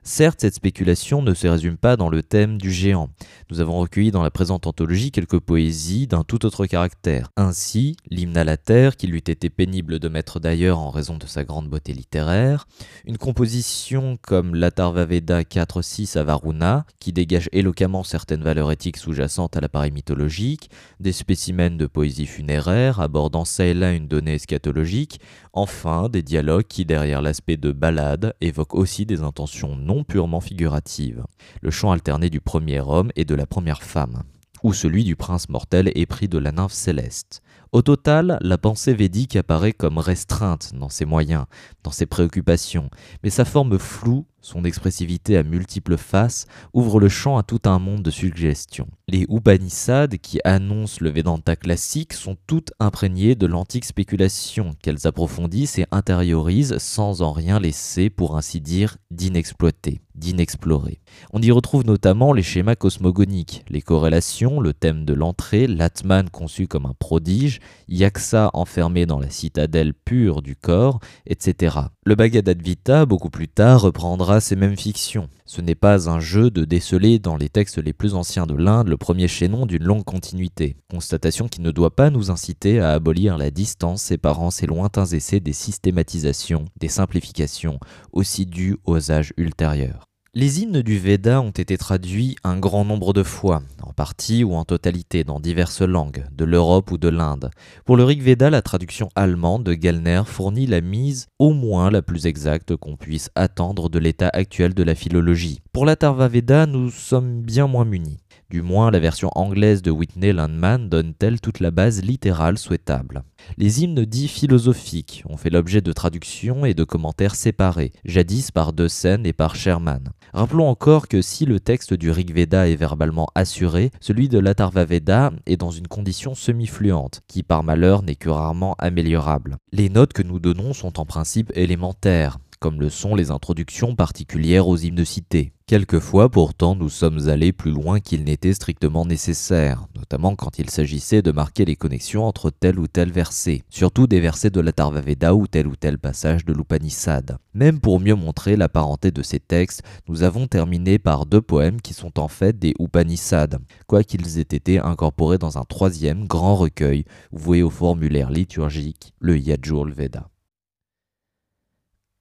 Certes, 0.05 0.41
cette 0.41 0.55
spéculation 0.55 1.21
ne 1.21 1.33
se 1.33 1.47
résume 1.47 1.77
pas 1.77 1.95
dans 1.95 2.09
le 2.09 2.23
thème 2.23 2.57
du 2.57 2.73
géant. 2.73 3.09
Nous 3.49 3.61
avons 3.61 3.79
recueilli 3.79 4.11
dans 4.11 4.21
la 4.21 4.31
présente 4.31 4.67
anthologie 4.67 5.11
quelques 5.11 5.39
poésies 5.39 6.07
d'un 6.07 6.25
tout 6.25 6.45
autre 6.45 6.65
caractère. 6.65 7.29
Ainsi, 7.37 7.95
l'hymne 8.09 8.35
à 8.35 8.43
la 8.43 8.57
terre, 8.57 8.97
qu'il 8.97 9.15
eût 9.15 9.19
été 9.19 9.49
pénible 9.49 9.99
de 9.99 10.09
mettre 10.09 10.41
d'ailleurs 10.41 10.79
en 10.79 10.89
raison 10.89 11.17
de 11.17 11.25
sa 11.25 11.45
grande 11.45 11.69
beauté 11.69 11.93
littéraire, 11.93 12.67
une 13.05 13.17
composition 13.17 14.17
comme 14.21 14.55
l'Atharvaveda 14.55 15.43
4-6 15.43 16.17
à 16.17 16.23
Varuna, 16.23 16.85
qui 16.99 17.13
dégage 17.13 17.47
éloquemment 17.53 18.03
certaines 18.03 18.43
valeurs 18.43 18.73
éthiques 18.73 18.97
sous-jacentes 18.97 19.55
à 19.55 19.61
l'appareil 19.61 19.91
mythologique, 19.91 20.69
des 20.99 21.13
spécimens 21.13 21.77
de 21.77 21.85
poésie 21.85 22.25
funéraire 22.25 22.99
abordant 22.99 23.45
ça 23.45 23.63
et 23.63 23.73
là 23.73 23.93
une 23.93 24.09
donnée 24.09 24.35
eschatologique, 24.35 25.21
enfin 25.53 26.09
des 26.09 26.23
dialogues 26.23 26.67
qui, 26.67 26.83
derrière 26.83 27.21
l'aspect 27.21 27.57
de 27.57 27.71
ballade, 27.71 28.33
évoquent 28.41 28.75
aussi 28.75 29.05
des 29.05 29.21
intentions 29.21 29.77
non 29.77 29.92
purement 30.01 30.41
figurative, 30.41 31.23
le 31.61 31.69
chant 31.69 31.91
alterné 31.91 32.31
du 32.31 32.41
premier 32.41 32.79
homme 32.79 33.11
et 33.15 33.25
de 33.25 33.35
la 33.35 33.45
première 33.45 33.83
femme, 33.83 34.23
ou 34.63 34.73
celui 34.73 35.03
du 35.03 35.15
prince 35.15 35.49
mortel 35.49 35.91
épris 35.93 36.27
de 36.27 36.39
la 36.39 36.51
nymphe 36.51 36.73
céleste. 36.73 37.43
Au 37.71 37.83
total, 37.83 38.39
la 38.41 38.57
pensée 38.57 38.95
védique 38.95 39.35
apparaît 39.35 39.73
comme 39.73 39.99
restreinte 39.99 40.73
dans 40.73 40.89
ses 40.89 41.05
moyens, 41.05 41.45
dans 41.83 41.91
ses 41.91 42.07
préoccupations, 42.07 42.89
mais 43.23 43.29
sa 43.29 43.45
forme 43.45 43.77
floue 43.77 44.25
son 44.43 44.65
expressivité 44.65 45.37
à 45.37 45.43
multiples 45.43 45.97
faces 45.97 46.45
ouvre 46.73 46.99
le 46.99 47.09
champ 47.09 47.37
à 47.37 47.43
tout 47.43 47.61
un 47.65 47.79
monde 47.79 48.03
de 48.03 48.11
suggestions. 48.11 48.87
Les 49.07 49.25
Upanishads, 49.29 50.17
qui 50.21 50.39
annoncent 50.43 50.97
le 51.01 51.09
Vedanta 51.09 51.55
classique, 51.55 52.13
sont 52.13 52.37
toutes 52.45 52.73
imprégnées 52.79 53.35
de 53.35 53.47
l'antique 53.47 53.85
spéculation 53.85 54.75
qu'elles 54.81 55.07
approfondissent 55.07 55.79
et 55.79 55.85
intériorisent 55.91 56.77
sans 56.77 57.21
en 57.21 57.31
rien 57.31 57.59
laisser, 57.59 58.09
pour 58.09 58.35
ainsi 58.35 58.59
dire, 58.59 58.97
d'inexploité, 59.11 60.01
d'inexploré. 60.15 60.99
On 61.31 61.41
y 61.41 61.51
retrouve 61.51 61.85
notamment 61.85 62.33
les 62.33 62.43
schémas 62.43 62.75
cosmogoniques, 62.75 63.63
les 63.69 63.81
corrélations, 63.81 64.59
le 64.59 64.73
thème 64.73 65.05
de 65.05 65.13
l'entrée, 65.13 65.67
l'Atman 65.67 66.29
conçu 66.29 66.67
comme 66.67 66.85
un 66.85 66.95
prodige, 66.97 67.59
Yaksa 67.87 68.51
enfermé 68.53 69.05
dans 69.05 69.19
la 69.19 69.29
citadelle 69.29 69.93
pure 69.93 70.41
du 70.41 70.55
corps, 70.55 70.99
etc. 71.25 71.77
Le 72.05 72.15
Bhagavad 72.15 72.61
Gita, 72.63 73.05
beaucoup 73.05 73.29
plus 73.29 73.47
tard, 73.47 73.81
reprendra 73.81 74.32
ces 74.39 74.55
mêmes 74.55 74.77
fictions. 74.77 75.29
Ce 75.45 75.61
n'est 75.61 75.75
pas 75.75 76.09
un 76.09 76.19
jeu 76.19 76.49
de 76.49 76.65
déceler 76.65 77.19
dans 77.19 77.35
les 77.35 77.49
textes 77.49 77.77
les 77.77 77.93
plus 77.93 78.15
anciens 78.15 78.45
de 78.45 78.55
l'Inde 78.55 78.87
le 78.87 78.97
premier 78.97 79.27
chaînon 79.27 79.65
d'une 79.65 79.83
longue 79.83 80.03
continuité, 80.03 80.77
constatation 80.89 81.47
qui 81.47 81.61
ne 81.61 81.71
doit 81.71 81.95
pas 81.95 82.09
nous 82.09 82.31
inciter 82.31 82.79
à 82.79 82.91
abolir 82.91 83.37
la 83.37 83.51
distance 83.51 84.01
séparant 84.01 84.51
ces 84.51 84.65
lointains 84.65 85.05
essais 85.05 85.39
des 85.39 85.53
systématisations, 85.53 86.65
des 86.79 86.87
simplifications, 86.87 87.79
aussi 88.11 88.45
dues 88.45 88.77
aux 88.85 89.11
âges 89.11 89.33
ultérieurs. 89.37 90.12
Les 90.35 90.63
hymnes 90.63 90.81
du 90.81 90.97
Veda 90.97 91.41
ont 91.41 91.51
été 91.51 91.77
traduits 91.77 92.37
un 92.43 92.57
grand 92.57 92.85
nombre 92.85 93.13
de 93.13 93.21
fois, 93.21 93.61
en 93.83 93.93
partie 93.93 94.43
ou 94.43 94.55
en 94.55 94.65
totalité 94.65 95.23
dans 95.23 95.39
diverses 95.39 95.83
langues, 95.83 96.25
de 96.31 96.43
l'Europe 96.43 96.89
ou 96.89 96.97
de 96.97 97.07
l'Inde. 97.07 97.51
Pour 97.85 97.97
le 97.97 98.03
Rig 98.03 98.19
Veda, 98.19 98.49
la 98.49 98.63
traduction 98.63 99.09
allemande 99.15 99.63
de 99.63 99.77
Gellner 99.79 100.23
fournit 100.25 100.65
la 100.65 100.81
mise 100.81 101.27
au 101.37 101.53
moins 101.53 101.91
la 101.91 102.01
plus 102.01 102.25
exacte 102.25 102.75
qu'on 102.75 102.95
puisse 102.95 103.29
attendre 103.35 103.89
de 103.89 103.99
l'état 103.99 104.31
actuel 104.33 104.73
de 104.73 104.81
la 104.81 104.95
philologie. 104.95 105.61
Pour 105.71 105.85
la 105.85 105.95
Tarva 105.95 106.27
Veda, 106.29 106.65
nous 106.65 106.89
sommes 106.89 107.43
bien 107.43 107.67
moins 107.67 107.85
munis. 107.85 108.17
Du 108.49 108.61
moins, 108.61 108.91
la 108.91 108.99
version 108.99 109.31
anglaise 109.35 109.81
de 109.81 109.89
Whitney 109.89 110.31
Landman 110.31 110.87
donne-t-elle 110.87 111.41
toute 111.41 111.59
la 111.59 111.71
base 111.71 112.03
littérale 112.03 112.57
souhaitable. 112.57 113.23
Les 113.57 113.83
hymnes 113.83 114.05
dits 114.05 114.27
philosophiques 114.27 115.23
ont 115.27 115.37
fait 115.37 115.49
l'objet 115.49 115.81
de 115.81 115.91
traductions 115.91 116.65
et 116.65 116.73
de 116.73 116.83
commentaires 116.83 117.35
séparés, 117.35 117.93
jadis 118.05 118.51
par 118.51 118.73
De 118.73 118.87
et 119.25 119.33
par 119.33 119.55
Sherman. 119.55 120.09
Rappelons 120.33 120.67
encore 120.67 121.07
que 121.07 121.21
si 121.21 121.45
le 121.45 121.59
texte 121.59 121.93
du 121.93 122.11
Rig 122.11 122.33
Veda 122.33 122.67
est 122.67 122.75
verbalement 122.75 123.27
assuré, 123.33 123.91
celui 123.99 124.29
de 124.29 124.39
l'Atharva 124.39 124.85
Veda 124.85 125.31
est 125.45 125.57
dans 125.57 125.71
une 125.71 125.87
condition 125.87 126.35
semi-fluente, 126.35 127.21
qui 127.27 127.43
par 127.43 127.63
malheur 127.63 128.03
n'est 128.03 128.15
que 128.15 128.29
rarement 128.29 128.75
améliorable. 128.77 129.57
Les 129.71 129.89
notes 129.89 130.13
que 130.13 130.23
nous 130.23 130.39
donnons 130.39 130.73
sont 130.73 130.99
en 130.99 131.05
principe 131.05 131.51
élémentaires, 131.55 132.37
comme 132.59 132.79
le 132.79 132.89
sont 132.89 133.15
les 133.15 133.31
introductions 133.31 133.95
particulières 133.95 134.67
aux 134.67 134.77
hymnes 134.77 135.05
cités. 135.05 135.52
Quelquefois 135.65 136.27
pourtant 136.27 136.75
nous 136.75 136.89
sommes 136.89 137.29
allés 137.29 137.53
plus 137.53 137.71
loin 137.71 138.01
qu'il 138.01 138.25
n'était 138.25 138.53
strictement 138.53 139.05
nécessaire, 139.05 139.87
notamment 139.95 140.35
quand 140.35 140.59
il 140.59 140.69
s'agissait 140.69 141.21
de 141.21 141.31
marquer 141.31 141.63
les 141.63 141.77
connexions 141.77 142.25
entre 142.25 142.49
tel 142.49 142.77
ou 142.77 142.87
tel 142.87 143.13
verset, 143.13 143.63
surtout 143.69 144.05
des 144.05 144.19
versets 144.19 144.49
de 144.49 144.59
la 144.59 144.73
Tarvaveda 144.73 145.33
ou 145.33 145.47
tel 145.47 145.67
ou 145.67 145.77
tel 145.77 145.97
passage 145.99 146.43
de 146.43 146.51
l'Upanishad. 146.51 147.37
Même 147.53 147.79
pour 147.79 148.01
mieux 148.01 148.13
montrer 148.13 148.57
la 148.57 148.67
parenté 148.67 149.11
de 149.11 149.23
ces 149.23 149.39
textes, 149.39 149.83
nous 150.09 150.23
avons 150.23 150.47
terminé 150.47 150.99
par 150.99 151.25
deux 151.25 151.41
poèmes 151.41 151.79
qui 151.79 151.93
sont 151.93 152.19
en 152.19 152.27
fait 152.27 152.59
des 152.59 152.73
Upanishads, 152.77 153.57
quoiqu'ils 153.87 154.39
aient 154.39 154.41
été 154.41 154.79
incorporés 154.79 155.37
dans 155.37 155.57
un 155.57 155.63
troisième 155.63 156.27
grand 156.27 156.57
recueil 156.57 157.05
voué 157.31 157.63
au 157.63 157.69
formulaire 157.69 158.31
liturgique, 158.31 159.13
le 159.19 159.37
Yajur 159.37 159.85
Veda. 159.85 160.27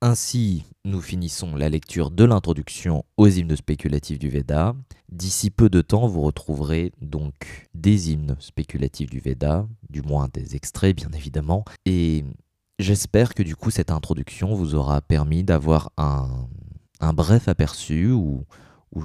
Ainsi, 0.04 0.64
nous 0.84 1.00
finissons 1.00 1.54
la 1.54 1.68
lecture 1.68 2.10
de 2.10 2.24
l'introduction 2.24 3.04
aux 3.16 3.28
hymnes 3.28 3.54
spéculatifs 3.54 4.18
du 4.18 4.30
Veda. 4.30 4.74
D'ici 5.08 5.48
peu 5.48 5.70
de 5.70 5.80
temps, 5.80 6.08
vous 6.08 6.22
retrouverez 6.22 6.90
donc 7.00 7.68
des 7.72 8.10
hymnes 8.10 8.34
spéculatifs 8.40 9.10
du 9.10 9.20
Veda, 9.20 9.68
du 9.90 10.02
moins 10.02 10.26
des 10.34 10.56
extraits 10.56 10.96
bien 10.96 11.10
évidemment, 11.12 11.64
et 11.86 12.24
j'espère 12.80 13.32
que 13.32 13.44
du 13.44 13.54
coup 13.54 13.70
cette 13.70 13.92
introduction 13.92 14.56
vous 14.56 14.74
aura 14.74 15.00
permis 15.02 15.44
d'avoir 15.44 15.92
un, 15.96 16.48
bref 17.14 17.46
aperçu 17.46 18.10
ou, 18.10 18.44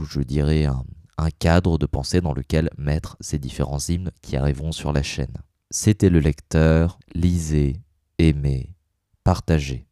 je 0.04 0.22
dirais 0.22 0.66
un, 0.66 0.84
un 1.20 1.30
cadre 1.30 1.78
de 1.78 1.86
pensée 1.86 2.22
dans 2.22 2.34
lequel 2.34 2.72
mettre 2.76 3.18
ces 3.22 3.38
différents 3.38 3.88
hymnes 3.88 4.10
qui 4.24 4.36
arriveront 4.36 4.72
sur 4.72 4.94
la 4.94 5.04
chaîne. 5.04 5.38
C'était 5.70 6.10
le 6.10 6.22
lecteur, 6.22 6.98
lisez, 7.14 7.84
aimez, 8.18 8.72
partagez. 9.24 9.87